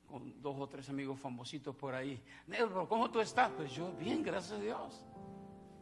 [0.06, 2.20] con dos o tres amigos famositos por ahí.
[2.46, 3.50] Negro, ¿cómo tú estás?
[3.50, 5.04] Pues yo bien, gracias a Dios.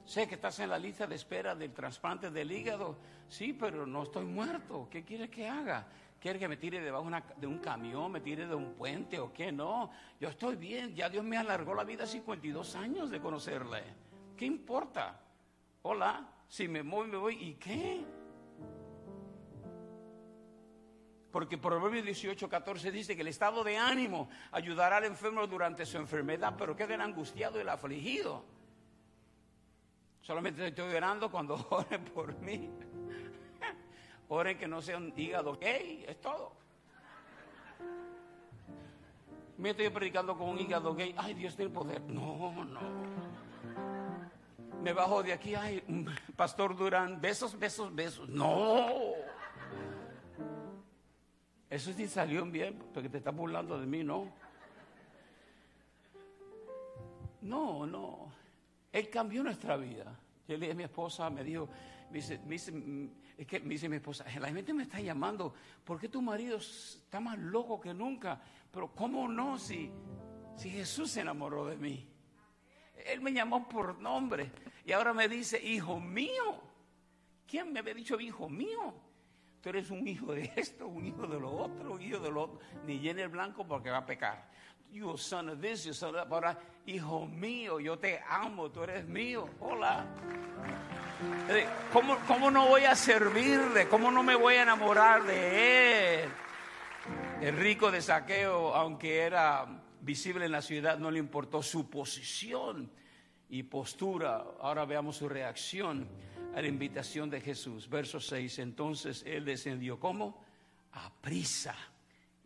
[0.07, 2.97] Sé que estás en la lista de espera del trasplante del hígado.
[3.29, 4.89] Sí, pero no estoy muerto.
[4.89, 5.85] ¿Qué quieres que haga?
[6.21, 9.51] ¿Quiere que me tire debajo de un camión, me tire de un puente o qué?
[9.51, 9.91] No,
[10.21, 10.95] yo estoy bien.
[10.95, 13.83] Ya Dios me alargó la vida 52 años de conocerle.
[14.37, 15.21] ¿Qué importa?
[15.83, 17.35] Hola, si me voy, me voy.
[17.43, 18.05] ¿Y qué?
[21.33, 25.97] Porque Proverbios 18, 14 dice que el estado de ánimo ayudará al enfermo durante su
[25.97, 28.56] enfermedad, pero queda el angustiado y el afligido.
[30.27, 32.69] Solamente estoy orando cuando oren por mí.
[34.29, 36.53] Oren que no sea un hígado gay, es todo.
[39.57, 41.15] Me estoy predicando con un hígado gay.
[41.17, 42.03] Ay, Dios tiene poder.
[42.03, 42.81] No, no.
[44.83, 45.55] Me bajo de aquí.
[45.55, 45.81] Ay,
[46.35, 48.29] Pastor Durán, besos, besos, besos.
[48.29, 48.89] No.
[51.71, 54.29] Eso sí salió bien, porque te estás burlando de mí, ¿no?
[57.43, 58.36] No, no.
[58.93, 60.19] Él cambió nuestra vida.
[60.49, 61.69] Yo le dije a mi esposa, me dijo,
[62.11, 62.73] dice, dice,
[63.37, 66.59] es que me dice mi esposa, la gente me está llamando, ¿por qué tu marido
[66.59, 68.41] está más loco que nunca?
[68.71, 69.91] Pero ¿cómo no si,
[70.57, 72.07] si Jesús se enamoró de mí?
[73.07, 74.51] Él me llamó por nombre
[74.85, 76.63] y ahora me dice, hijo mío.
[77.47, 78.95] ¿Quién me había dicho hijo mío?
[79.61, 82.43] Tú eres un hijo de esto, un hijo de lo otro, un hijo de lo
[82.43, 82.61] otro.
[82.85, 84.51] Ni llene el blanco porque va a pecar.
[84.97, 86.57] You son of this, you son of that.
[86.87, 89.47] Hijo mío, yo te amo, tú eres mío.
[89.61, 90.07] Hola.
[91.51, 93.89] Eh, ¿Cómo, ¿Cómo no voy a servirle?
[93.89, 96.31] ¿Cómo no me voy a enamorar de él?
[97.43, 99.67] El rico de saqueo, aunque era
[100.01, 102.91] visible en la ciudad, no le importó su posición
[103.51, 104.47] y postura.
[104.63, 106.09] Ahora veamos su reacción
[106.55, 107.87] a la invitación de Jesús.
[107.91, 108.61] Verso 6.
[108.61, 110.43] Entonces él descendió como
[110.93, 111.77] a prisa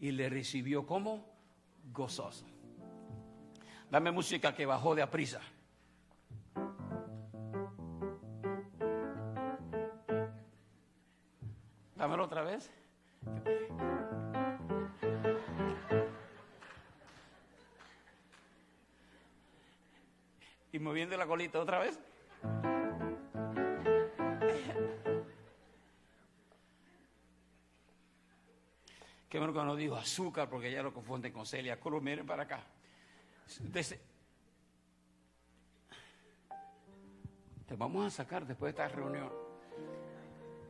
[0.00, 1.29] y le recibió como
[1.92, 2.46] gozoso.
[3.90, 5.40] Dame música que bajó de a prisa.
[11.96, 12.70] Dámelo otra vez.
[20.72, 22.00] Y moviendo la colita otra vez.
[29.52, 32.02] Bueno que no dijo azúcar porque ya lo confunden con Celia Cruz.
[32.02, 32.64] Miren para acá.
[37.66, 39.30] Te vamos a sacar después de esta reunión.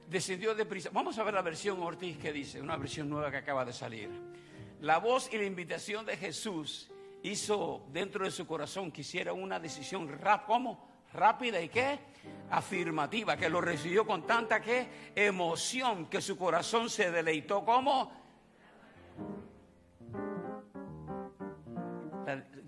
[0.09, 0.91] Descendió de prisa.
[0.93, 4.11] Vamos a ver la versión Ortiz que dice, una versión nueva que acaba de salir.
[4.81, 6.91] La voz y la invitación de Jesús
[7.23, 10.09] hizo dentro de su corazón que hiciera una decisión.
[11.13, 11.99] Rápida y qué?
[12.51, 15.13] Afirmativa, que lo recibió con tanta ¿qué?
[15.15, 18.20] emoción que su corazón se deleitó como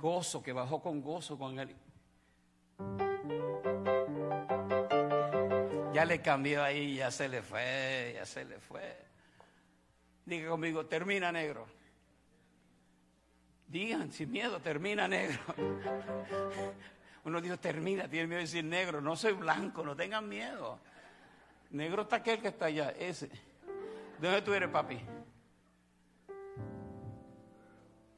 [0.03, 1.75] gozo que bajó con gozo con él.
[5.95, 8.99] Ya le cambió ahí, ya se le fue, ya se le fue.
[10.27, 11.67] Diga conmigo, termina negro.
[13.69, 15.41] Digan sin miedo, termina negro.
[17.25, 19.01] Uno dijo, termina, tiene miedo de decir negro.
[19.01, 20.81] No soy blanco, no tengan miedo.
[21.71, 23.29] Negro está aquel que está allá, ese.
[23.29, 24.99] ¿De dónde tú eres, papi?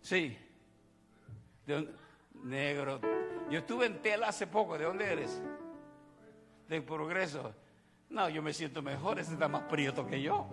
[0.00, 0.43] Sí.
[2.42, 3.00] Negro.
[3.50, 4.76] Yo estuve en tela hace poco.
[4.78, 5.40] ¿De dónde eres?
[6.68, 7.54] Del progreso.
[8.10, 9.18] No, yo me siento mejor.
[9.18, 10.48] Ese está más prieto que yo.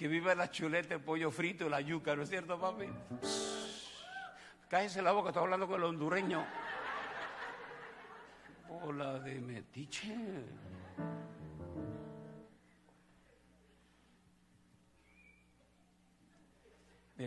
[0.00, 2.86] que viva la chuleta, el pollo frito y la yuca, ¿no es cierto, papi?
[4.66, 6.42] Cállese la boca, estoy hablando con el hondureño.
[8.82, 10.16] Hola de metiche.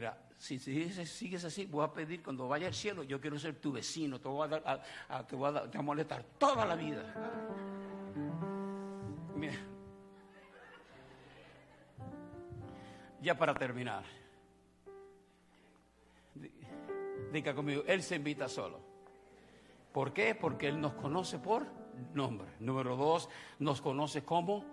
[0.04, 3.72] Mira, si sigues así, voy a pedir cuando vaya al cielo, yo quiero ser tu
[3.72, 7.06] vecino, te voy a, dar, a, molestar toda la vida.
[9.34, 9.56] Mira.
[13.22, 14.04] Ya para terminar,
[17.32, 18.82] diga conmigo, Él se invita solo.
[19.93, 20.36] ¿Por qué?
[20.36, 21.66] Porque Él nos conoce por
[22.14, 22.49] nombre.
[22.60, 24.66] Número dos, nos conoce como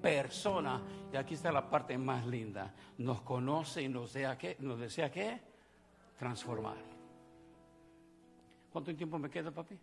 [0.00, 0.82] persona.
[1.12, 2.74] Y aquí está la parte más linda.
[2.98, 5.40] Nos conoce y nos desea qué, nos desea qué,
[6.18, 6.76] transformar.
[8.70, 9.78] ¿Cuánto tiempo me queda, papi?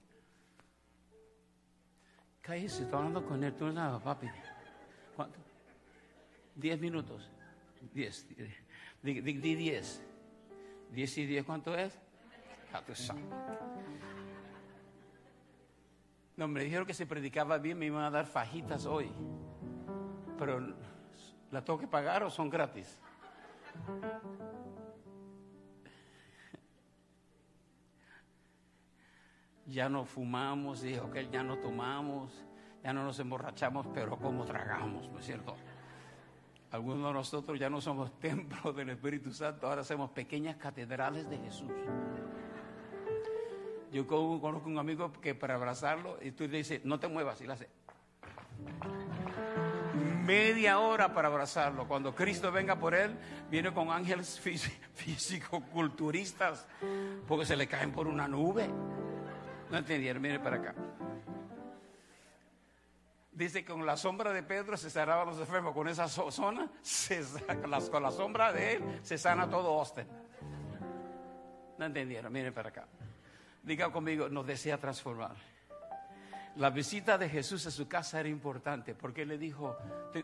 [2.42, 3.54] Cállese, estoy hablando con él.
[3.56, 3.74] Tú
[4.04, 4.28] papi.
[5.16, 5.40] ¿Cuánto?
[6.56, 7.30] Diez minutos.
[7.94, 8.28] Diez.
[9.02, 10.04] Di, di, di 10.
[10.92, 12.00] 10 y 10, ¿cuánto es?
[12.72, 13.24] Ya tú sabes.
[16.38, 19.12] No, me dijeron que si predicaba bien me iban a dar fajitas hoy.
[20.38, 20.60] Pero,
[21.52, 23.00] ¿la tengo que pagar o son gratis?
[29.68, 32.46] Ya no fumamos, dijo que ya no tomamos,
[32.84, 35.56] ya no nos emborrachamos, pero como tragamos, ¿no es cierto?
[36.72, 41.38] Algunos de nosotros ya no somos templos del Espíritu Santo, ahora somos pequeñas catedrales de
[41.38, 41.72] Jesús.
[43.92, 47.48] Yo conozco un amigo que para abrazarlo, y tú le dices, no te muevas, y
[47.48, 47.70] le hace
[50.26, 51.88] media hora para abrazarlo.
[51.88, 53.16] Cuando Cristo venga por él,
[53.50, 54.40] viene con ángeles
[54.96, 56.66] físico-culturistas,
[57.28, 58.68] porque se le caen por una nube.
[59.70, 60.76] No entendieron, mire para acá.
[63.32, 65.74] Dice que con la sombra de Pedro se sanaban los enfermos.
[65.74, 66.70] Con esa zona,
[67.92, 70.08] con la sombra de él, se sana todo Austin.
[71.78, 72.88] No entendieron, miren para acá.
[73.62, 75.36] Diga conmigo, nos desea transformar.
[76.58, 79.76] La visita de Jesús a su casa era importante porque le dijo,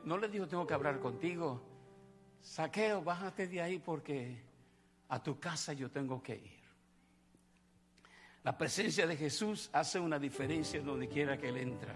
[0.05, 1.61] no le dijo tengo que hablar contigo,
[2.39, 4.41] saqueo, bájate de ahí porque
[5.09, 6.61] a tu casa yo tengo que ir.
[8.43, 11.93] La presencia de Jesús hace una diferencia donde quiera que él entra.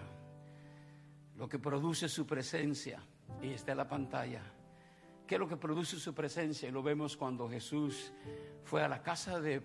[1.38, 3.02] Lo que produce su presencia,
[3.42, 4.44] y está en la pantalla,
[5.26, 6.68] ¿qué es lo que produce su presencia?
[6.68, 8.12] Y lo vemos cuando Jesús
[8.64, 9.62] fue a la casa de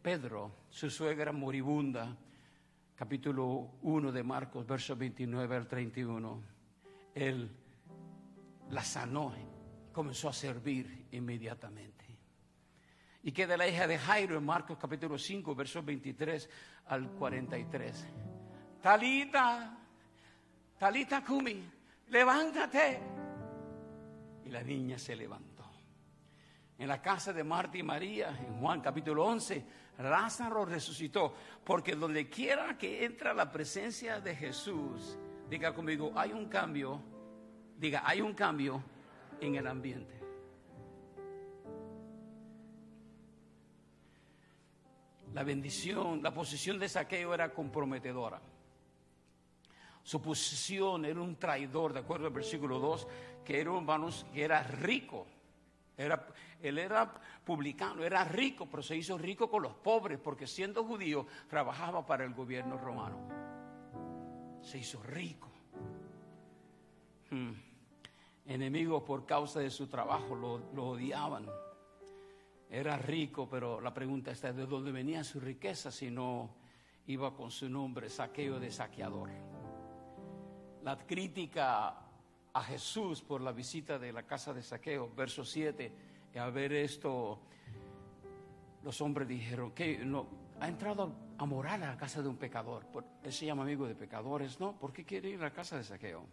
[0.00, 2.16] Pedro, su suegra moribunda,
[2.98, 6.42] capítulo 1 de Marcos, versos 29 al 31.
[7.14, 7.48] Él
[8.70, 9.32] la sanó,
[9.92, 12.04] comenzó a servir inmediatamente.
[13.22, 16.50] Y que de la hija de Jairo en Marcos capítulo 5, versos 23
[16.86, 18.08] al 43.
[18.82, 19.78] Talita,
[20.76, 21.70] Talita Kumi,
[22.08, 23.00] levántate.
[24.44, 25.70] Y la niña se levantó.
[26.76, 29.64] En la casa de Marta y María, en Juan capítulo 11,
[29.98, 31.34] Lázaro resucitó.
[31.64, 35.18] Porque donde quiera que entra la presencia de Jesús,
[35.50, 37.00] diga conmigo, hay un cambio,
[37.76, 38.82] diga, hay un cambio
[39.40, 40.18] en el ambiente.
[45.34, 48.40] La bendición, la posición de saqueo era comprometedora.
[50.02, 53.06] Su posición era un traidor, de acuerdo al versículo 2,
[53.44, 53.86] que era un
[54.32, 55.26] que era rico.
[55.98, 56.28] Era,
[56.62, 57.12] él era
[57.44, 62.24] publicano, era rico, pero se hizo rico con los pobres, porque siendo judío trabajaba para
[62.24, 63.18] el gobierno romano.
[64.62, 65.50] Se hizo rico.
[67.30, 67.52] Hmm.
[68.46, 71.46] Enemigos por causa de su trabajo lo, lo odiaban.
[72.70, 76.54] Era rico, pero la pregunta está de dónde venía su riqueza si no
[77.08, 79.30] iba con su nombre, saqueo de saqueador.
[80.84, 82.07] La crítica
[82.58, 85.92] a Jesús por la visita de la casa de saqueo, verso 7,
[86.34, 87.38] y a ver esto,
[88.82, 90.26] los hombres dijeron que no,
[90.58, 92.84] ha entrado a morar a la casa de un pecador.
[93.22, 94.76] Él se llama amigo de pecadores, ¿no?
[94.76, 96.26] ¿Por qué quiere ir a la casa de saqueo?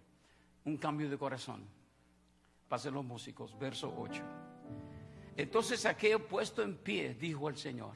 [0.65, 1.63] Un cambio de corazón.
[2.67, 4.23] Pasen los músicos, verso 8.
[5.37, 7.93] Entonces Saqueo puesto en pie, dijo al Señor,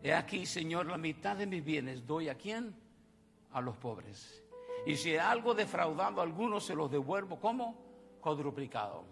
[0.00, 2.72] he aquí, Señor, la mitad de mis bienes doy a quién?
[3.50, 4.43] A los pobres.
[4.86, 7.76] Y si algo defraudado a algunos, se los devuelvo, ¿cómo?
[8.20, 9.04] Cuadruplicado.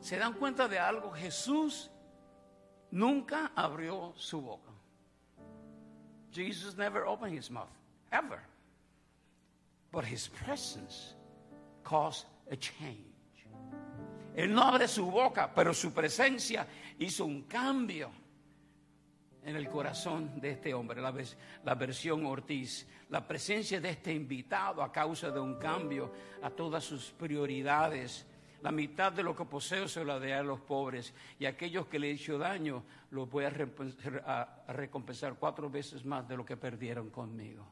[0.00, 1.12] ¿Se dan cuenta de algo?
[1.12, 1.90] Jesús
[2.90, 4.70] nunca abrió su boca.
[6.32, 7.70] Jesus never opened his mouth,
[8.12, 8.40] ever.
[9.90, 11.14] But his presence
[11.82, 13.06] caused a change.
[14.34, 16.66] Él no abre su boca, pero su presencia
[16.98, 18.10] hizo un cambio
[19.46, 22.86] en el corazón de este hombre, la, versión Ortiz.
[23.10, 28.26] La presencia de este invitado a causa de un cambio a todas sus prioridades.
[28.62, 32.00] La mitad de lo que poseo se lo daré a los pobres y aquellos que
[32.00, 33.52] le he hecho daño los voy a,
[34.26, 37.64] a recompensar cuatro veces más de lo que perdieron conmigo.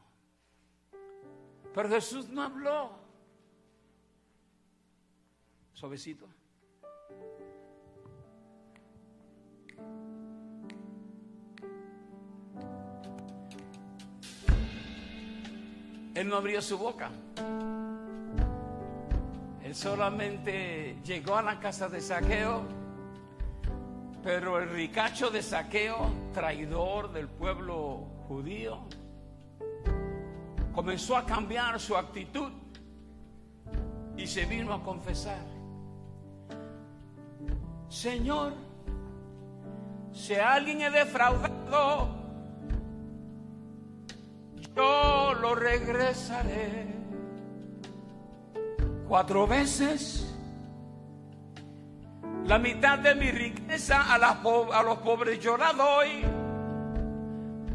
[1.74, 2.92] Pero Jesús no habló.
[5.72, 6.28] Suavecito.
[16.14, 17.10] Él no abrió su boca.
[19.62, 22.62] Él solamente llegó a la casa de saqueo,
[24.22, 28.78] pero el ricacho de saqueo, traidor del pueblo judío,
[30.72, 32.52] comenzó a cambiar su actitud
[34.16, 35.44] y se vino a confesar.
[37.88, 38.52] Señor,
[40.12, 42.23] si alguien he defraudado,
[44.76, 46.86] yo lo regresaré
[49.06, 50.34] cuatro veces
[52.46, 56.22] La mitad de mi riqueza a, a los pobres yo la doy.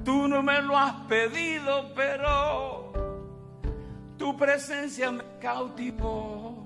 [0.06, 2.94] Tú no me lo has pedido, pero
[4.18, 6.66] tu presencia me cautivó.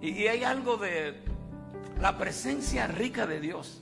[0.00, 1.24] Y hay algo de
[2.00, 3.81] la presencia rica de Dios.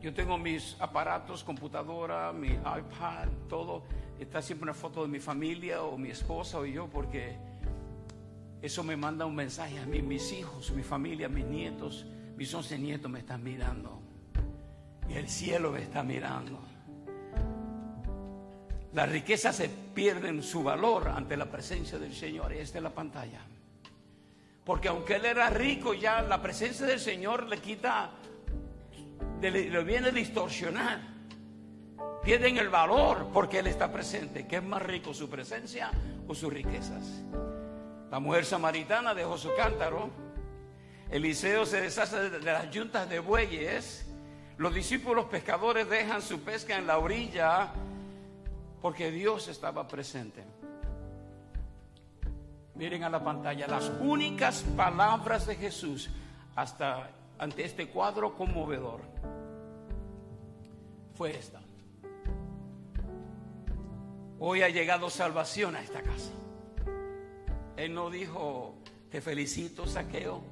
[0.00, 3.82] Yo tengo mis aparatos, computadora, mi iPad, todo.
[4.18, 7.36] Está siempre una foto de mi familia o mi esposa o yo porque
[8.62, 12.78] eso me manda un mensaje a mí, mis hijos, mi familia, mis nietos, mis once
[12.78, 14.00] nietos me están mirando.
[15.06, 16.58] Y el cielo me está mirando.
[18.94, 22.52] Las riquezas se pierden su valor ante la presencia del Señor.
[22.52, 23.40] Esta es la pantalla.
[24.64, 28.10] Porque aunque él era rico, ya la presencia del Señor le quita,
[29.48, 31.00] le, viene a distorsionar.
[32.24, 34.46] Pierden el valor porque Él está presente.
[34.46, 35.90] ¿Qué es más rico, su presencia
[36.26, 37.22] o sus riquezas?
[38.10, 40.10] La mujer samaritana dejó su cántaro.
[41.10, 44.06] Eliseo se deshace de las yuntas de bueyes.
[44.58, 47.72] Los discípulos pescadores dejan su pesca en la orilla
[48.82, 50.44] porque Dios estaba presente.
[52.74, 56.10] Miren a la pantalla las únicas palabras de Jesús
[56.56, 57.10] hasta
[57.40, 59.00] ante este cuadro conmovedor.
[61.14, 61.62] Fue esta.
[64.38, 66.30] Hoy ha llegado salvación a esta casa.
[67.78, 68.74] Él no dijo,
[69.10, 70.42] te felicito, saqueo.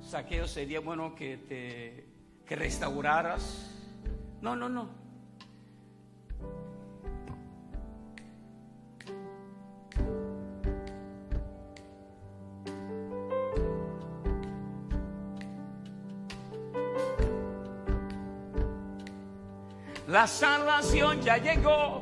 [0.00, 2.08] Saqueo sería bueno que te
[2.46, 3.70] que restauraras.
[4.40, 4.88] No, no, no.
[20.08, 22.00] La salvación ya llegó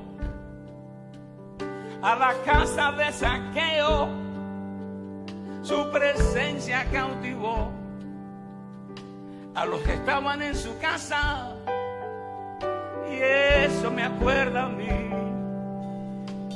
[2.01, 4.09] a la casa de saqueo.
[5.63, 7.69] Su presencia cautivó
[9.57, 11.53] a los que estaban en su casa.
[13.11, 15.11] Y eso me acuerda a mí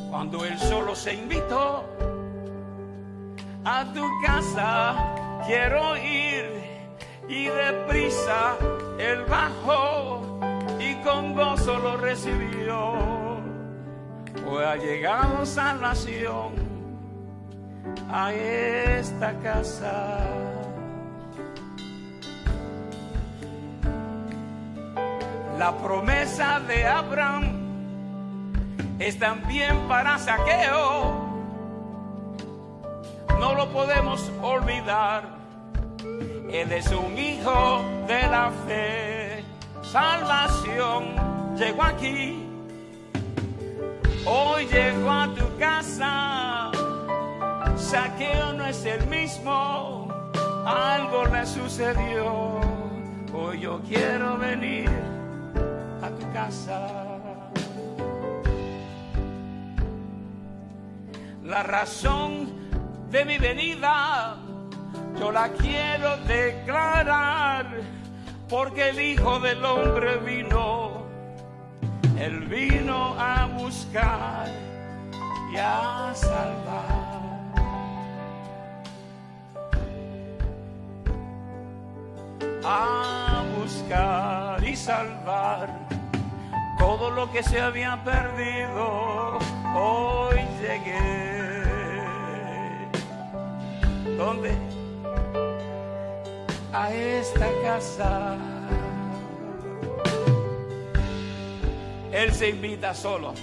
[0.09, 1.85] cuando él solo se invitó
[3.65, 5.43] a tu casa.
[5.49, 6.49] Quiero ir
[7.29, 8.57] y deprisa
[9.01, 10.20] él bajó y
[11.11, 12.95] con gozo lo recibió.
[14.45, 16.53] Pues ha llegado salvación
[18.11, 20.19] a esta casa.
[25.59, 27.45] La promesa de Abraham
[28.99, 31.29] es también para saqueo.
[33.39, 35.23] No lo podemos olvidar.
[36.51, 39.10] Él es un hijo de la fe
[39.91, 42.47] salvación llegó aquí.
[44.25, 46.71] Hoy llegó a tu casa.
[47.77, 50.09] Saqueo no es el mismo.
[50.65, 52.61] Algo le sucedió.
[53.35, 54.91] Hoy yo quiero venir
[56.03, 56.87] a tu casa.
[61.43, 62.49] La razón
[63.11, 64.37] de mi venida
[65.19, 68.00] yo la quiero declarar
[68.51, 71.07] porque el Hijo del Hombre vino,
[72.19, 74.49] Él vino a buscar
[75.53, 77.21] y a salvar.
[82.65, 85.71] A buscar y salvar
[86.77, 89.39] todo lo que se había perdido.
[89.75, 91.63] Hoy llegué.
[94.19, 94.80] ¿Dónde?
[96.73, 98.37] A esta casa.
[102.13, 103.35] Él se invita solo.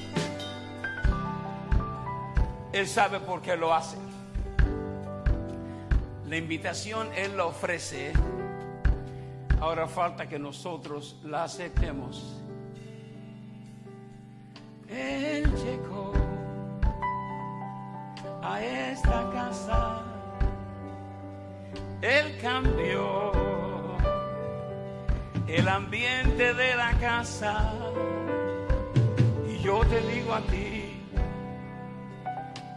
[2.71, 3.97] Él sabe por qué lo hace.
[6.27, 8.11] La invitación Él la ofrece.
[9.59, 12.41] Ahora falta que nosotros la aceptemos.
[14.89, 16.13] Él llegó
[18.43, 20.06] a esta casa
[22.01, 23.31] él cambió
[25.47, 27.73] el ambiente de la casa.
[29.49, 31.01] Y yo te digo a ti,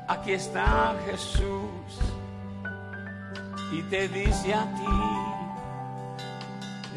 [0.09, 1.71] aquí está Jesús.
[3.73, 5.31] Y te dice a ti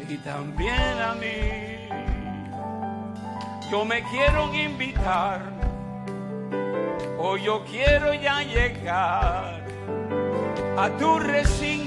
[0.08, 1.88] y también a mí.
[3.70, 5.42] Yo me quiero invitar,
[7.18, 9.64] o yo quiero ya llegar
[10.76, 11.83] a tu recinto,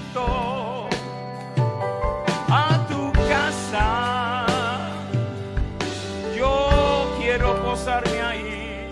[2.50, 4.46] a tu casa.
[6.36, 8.90] Yo quiero posarme ahí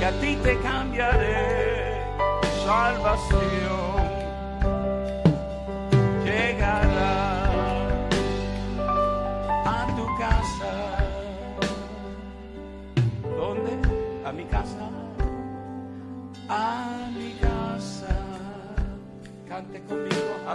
[0.00, 2.04] y a ti te cambiaré
[2.64, 3.91] salvación.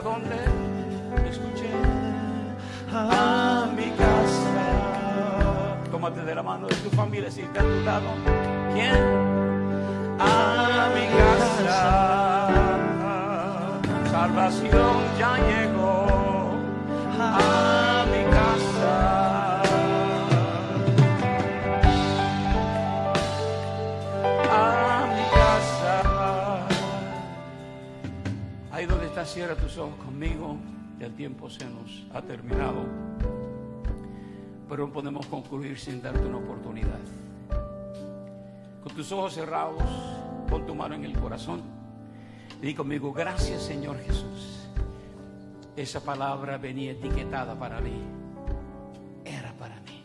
[0.02, 0.36] Dónde?
[1.30, 1.72] Escuché.
[2.92, 5.82] A mi casa.
[5.92, 8.08] Tómate de la mano de tu familia si está a tu lado.
[8.74, 8.96] ¿Quién?
[10.20, 12.08] A mi casa.
[14.10, 16.56] Salvación ya llegó.
[17.20, 17.77] A
[29.28, 30.58] cierra tus ojos conmigo.
[31.00, 32.86] Ya el tiempo se nos ha terminado.
[34.70, 37.00] Pero no podemos concluir sin darte una oportunidad.
[38.84, 39.84] Con tus ojos cerrados,
[40.50, 41.62] pon tu mano en el corazón.
[42.62, 44.70] Di conmigo, gracias Señor Jesús.
[45.76, 48.02] Esa palabra venía etiquetada para mí.
[49.24, 50.04] Era para mí.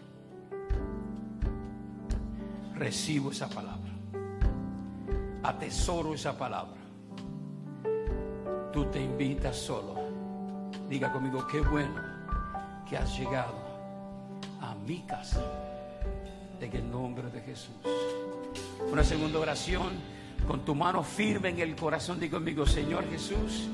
[2.74, 3.92] Recibo esa palabra.
[5.42, 6.81] Atesoro esa palabra.
[8.72, 9.94] Tú te invitas solo.
[10.88, 12.00] Diga conmigo, qué bueno
[12.88, 13.54] que has llegado
[14.60, 15.42] a mi casa.
[16.60, 17.74] En el nombre de Jesús.
[18.90, 19.90] Una segunda oración
[20.46, 22.20] con tu mano firme en el corazón.
[22.20, 23.68] Diga conmigo, Señor Jesús.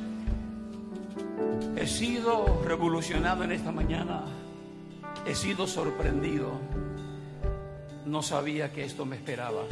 [1.76, 4.24] He sido revolucionado en esta mañana.
[5.26, 6.52] He sido sorprendido.
[8.06, 9.62] No sabía que esto me esperaba.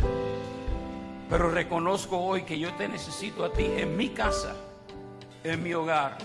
[1.28, 4.54] Pero reconozco hoy que yo te necesito a ti en mi casa,
[5.52, 6.18] en mi hogar.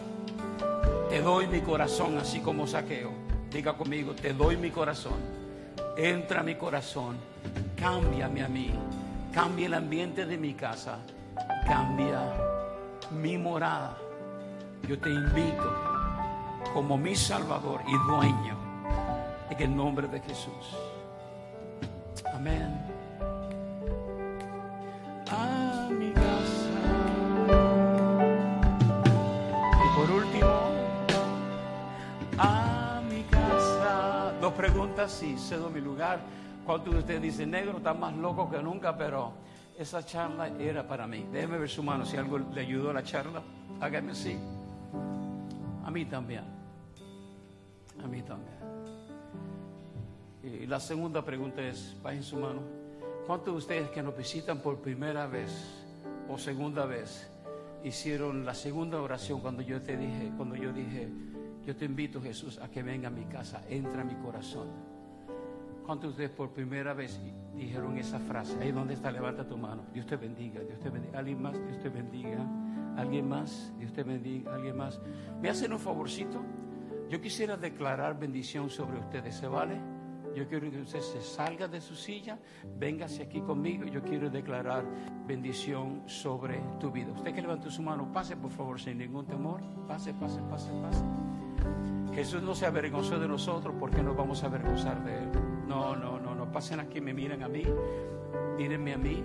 [1.09, 3.11] Te doy mi corazón así como saqueo.
[3.51, 5.19] Diga conmigo, te doy mi corazón.
[5.97, 7.17] Entra a mi corazón.
[7.76, 8.72] Cámbiame a mí.
[9.34, 10.99] Cambia el ambiente de mi casa.
[11.67, 12.22] Cambia
[13.11, 13.97] mi morada.
[14.88, 15.74] Yo te invito
[16.74, 18.57] como mi Salvador y dueño
[19.49, 20.76] en el nombre de Jesús.
[22.34, 22.91] Amén.
[35.01, 36.19] Preguntas y cedo mi lugar.
[36.63, 38.95] ¿Cuántos de ustedes dicen, negro, está más loco que nunca?
[38.95, 39.33] Pero
[39.75, 41.25] esa charla era para mí.
[41.31, 43.41] Déjeme ver su mano si algo le ayudó a la charla.
[43.79, 44.37] Hágame así.
[45.83, 46.43] A mí también.
[48.03, 48.53] A mí también.
[50.43, 52.61] Y la segunda pregunta es, bajen su mano.
[53.25, 55.83] ¿Cuántos de ustedes que nos visitan por primera vez
[56.29, 57.27] o segunda vez
[57.83, 61.09] hicieron la segunda oración cuando yo te dije, cuando yo dije,
[61.65, 64.90] yo te invito Jesús a que venga a mi casa, entra a mi corazón?
[65.86, 67.19] ¿Cuántos de ustedes por primera vez
[67.55, 68.57] dijeron esa frase?
[68.61, 69.84] Ahí donde está, levanta tu mano.
[69.93, 71.19] Dios te bendiga, Dios te bendiga.
[71.19, 71.53] ¿Alguien más?
[71.53, 72.45] Dios te bendiga.
[72.97, 73.73] ¿Alguien más?
[73.77, 74.53] Dios te bendiga.
[74.53, 74.99] ¿Alguien más?
[75.41, 76.41] ¿Me hacen un favorcito?
[77.09, 79.77] Yo quisiera declarar bendición sobre ustedes, ¿se vale?
[80.36, 82.39] Yo quiero que usted se salga de su silla,
[82.77, 83.84] véngase aquí conmigo.
[83.86, 84.86] Yo quiero declarar
[85.27, 87.11] bendición sobre tu vida.
[87.11, 89.61] Usted que levantó su mano, pase por favor sin ningún temor.
[89.88, 91.03] Pase, pase, pase, pase.
[92.13, 95.29] Jesús no se avergonzó de nosotros, ¿por qué nos vamos a avergonzar de Él?
[95.72, 96.51] No, no, no, no.
[96.51, 97.63] Pasen aquí, me miren a mí,
[98.57, 99.24] mírenme a mí,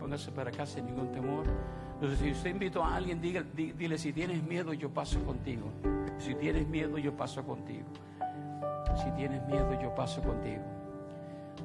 [0.00, 1.46] pónganse para acá sin ningún temor.
[1.94, 5.70] Entonces, si usted invitó a alguien, diga, dile, si tienes miedo, yo paso contigo.
[6.18, 7.86] Si tienes miedo, yo paso contigo.
[8.96, 10.64] Si tienes miedo, yo paso contigo.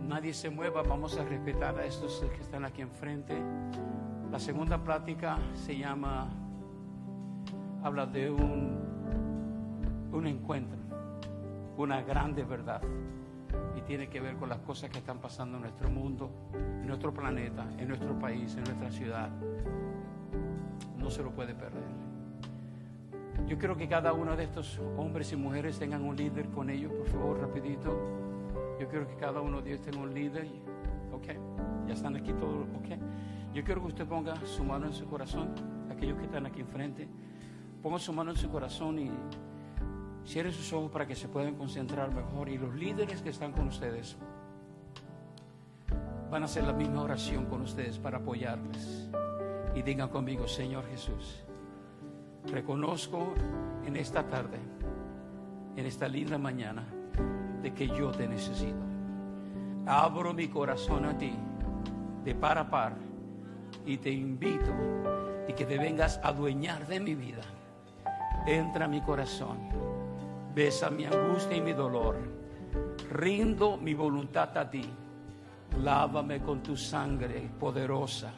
[0.07, 3.35] Nadie se mueva, vamos a respetar a estos que están aquí enfrente.
[4.31, 6.29] La segunda plática se llama,
[7.83, 8.77] habla de un,
[10.11, 10.77] un encuentro,
[11.77, 12.83] una grande verdad.
[13.77, 17.13] Y tiene que ver con las cosas que están pasando en nuestro mundo, en nuestro
[17.13, 19.29] planeta, en nuestro país, en nuestra ciudad.
[20.97, 21.83] No se lo puede perder.
[23.47, 26.91] Yo quiero que cada uno de estos hombres y mujeres tengan un líder con ellos,
[26.93, 27.93] por favor, rapidito.
[28.79, 30.47] Yo quiero que cada uno de ellos tenga un líder.
[31.11, 31.27] Ok,
[31.87, 32.67] ya están aquí todos.
[32.75, 32.97] Ok,
[33.53, 35.49] yo quiero que usted ponga su mano en su corazón,
[35.91, 37.07] aquellos que están aquí enfrente.
[37.81, 39.11] Ponga su mano en su corazón y
[40.25, 42.49] cierre sus ojos para que se puedan concentrar mejor.
[42.49, 44.17] Y los líderes que están con ustedes
[46.29, 49.09] van a hacer la misma oración con ustedes para apoyarles.
[49.75, 51.43] Y digan conmigo, Señor Jesús
[52.47, 53.33] reconozco
[53.85, 54.59] en esta tarde,
[55.75, 56.85] en esta linda mañana,
[57.61, 58.83] de que yo te necesito.
[59.85, 61.33] Abro mi corazón a ti,
[62.23, 62.95] de par a par,
[63.85, 64.71] y te invito
[65.47, 67.43] y que te vengas a adueñar de mi vida.
[68.45, 69.57] Entra a mi corazón,
[70.53, 72.15] besa mi angustia y mi dolor,
[73.11, 74.87] rindo mi voluntad a ti,
[75.81, 78.31] lávame con tu sangre poderosa.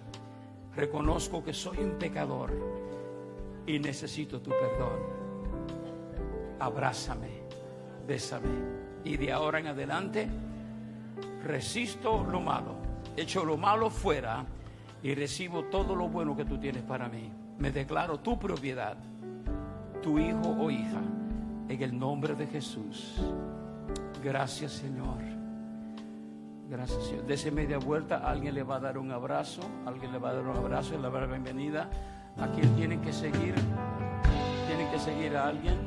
[0.76, 2.52] Reconozco que soy un pecador
[3.66, 5.00] y necesito tu perdón.
[6.60, 7.44] Abrázame,
[8.08, 8.50] bésame
[9.04, 10.28] y de ahora en adelante
[11.44, 12.76] resisto lo malo,
[13.16, 14.46] echo lo malo fuera
[15.04, 17.32] y recibo todo lo bueno que tú tienes para mí.
[17.60, 18.98] Me declaro tu propiedad,
[20.02, 21.02] tu hijo o hija,
[21.68, 23.16] en el nombre de Jesús.
[24.24, 25.18] Gracias, Señor.
[26.70, 27.26] Gracias, Señor.
[27.26, 30.48] Dese media vuelta, alguien le va a dar un abrazo, alguien le va a dar
[30.48, 31.90] un abrazo y le va a dar bienvenida.
[32.38, 33.56] Aquí tienen que seguir,
[34.68, 35.78] tienen que seguir a alguien.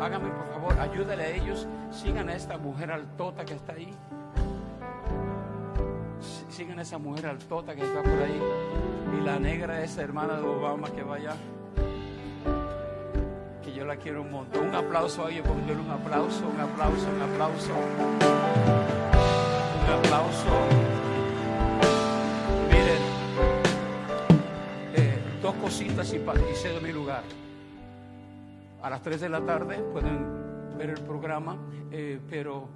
[0.00, 3.92] Hágame por favor, ayúdale a ellos, sigan a esta mujer altota que está ahí.
[6.48, 8.40] Sigan a esa mujer altota que está por ahí.
[9.18, 11.36] Y la negra, esa hermana de Obama que vaya.
[13.86, 14.66] La quiero un montón.
[14.66, 17.72] Un aplauso a ellos, un aplauso, un aplauso, un aplauso.
[19.80, 20.50] Un aplauso.
[22.68, 23.02] Miren,
[24.92, 27.22] eh, dos cositas y, y cedo mi lugar.
[28.82, 31.56] A las 3 de la tarde pueden ver el programa,
[31.92, 32.68] eh, pero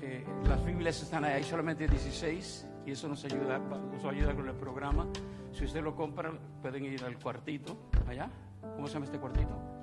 [0.00, 4.48] eh, las Biblias están ahí, hay solamente 16 y eso nos ayuda, nos ayuda con
[4.48, 5.06] el programa.
[5.52, 6.32] Si usted lo compra,
[6.62, 7.76] pueden ir al cuartito,
[8.08, 8.30] allá.
[8.74, 9.75] ¿Cómo se llama este cuartito?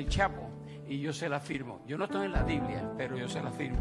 [0.00, 0.48] El Chapo.
[0.88, 1.80] Y yo se la firmo.
[1.86, 3.78] Yo no estoy en la Biblia, pero yo se la firmo.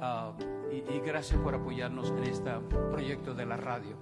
[0.00, 0.32] Ah,
[0.72, 2.50] y, y gracias por apoyarnos en este
[2.90, 3.96] proyecto de la radio.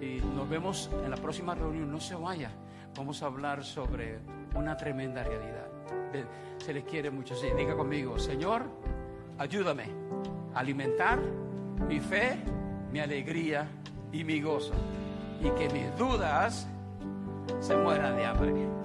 [0.00, 1.92] Y nos vemos en la próxima reunión.
[1.92, 2.50] No se vaya.
[2.96, 4.20] Vamos a hablar sobre
[4.54, 5.68] una tremenda realidad.
[6.56, 7.36] Se les quiere mucho.
[7.36, 8.62] Sí, diga conmigo, Señor,
[9.36, 9.84] ayúdame
[10.54, 11.20] a alimentar
[11.86, 12.38] mi fe,
[12.90, 13.68] mi alegría
[14.12, 14.72] y mi gozo.
[15.40, 16.66] Y que mis dudas
[17.60, 18.77] se mueran de hambre.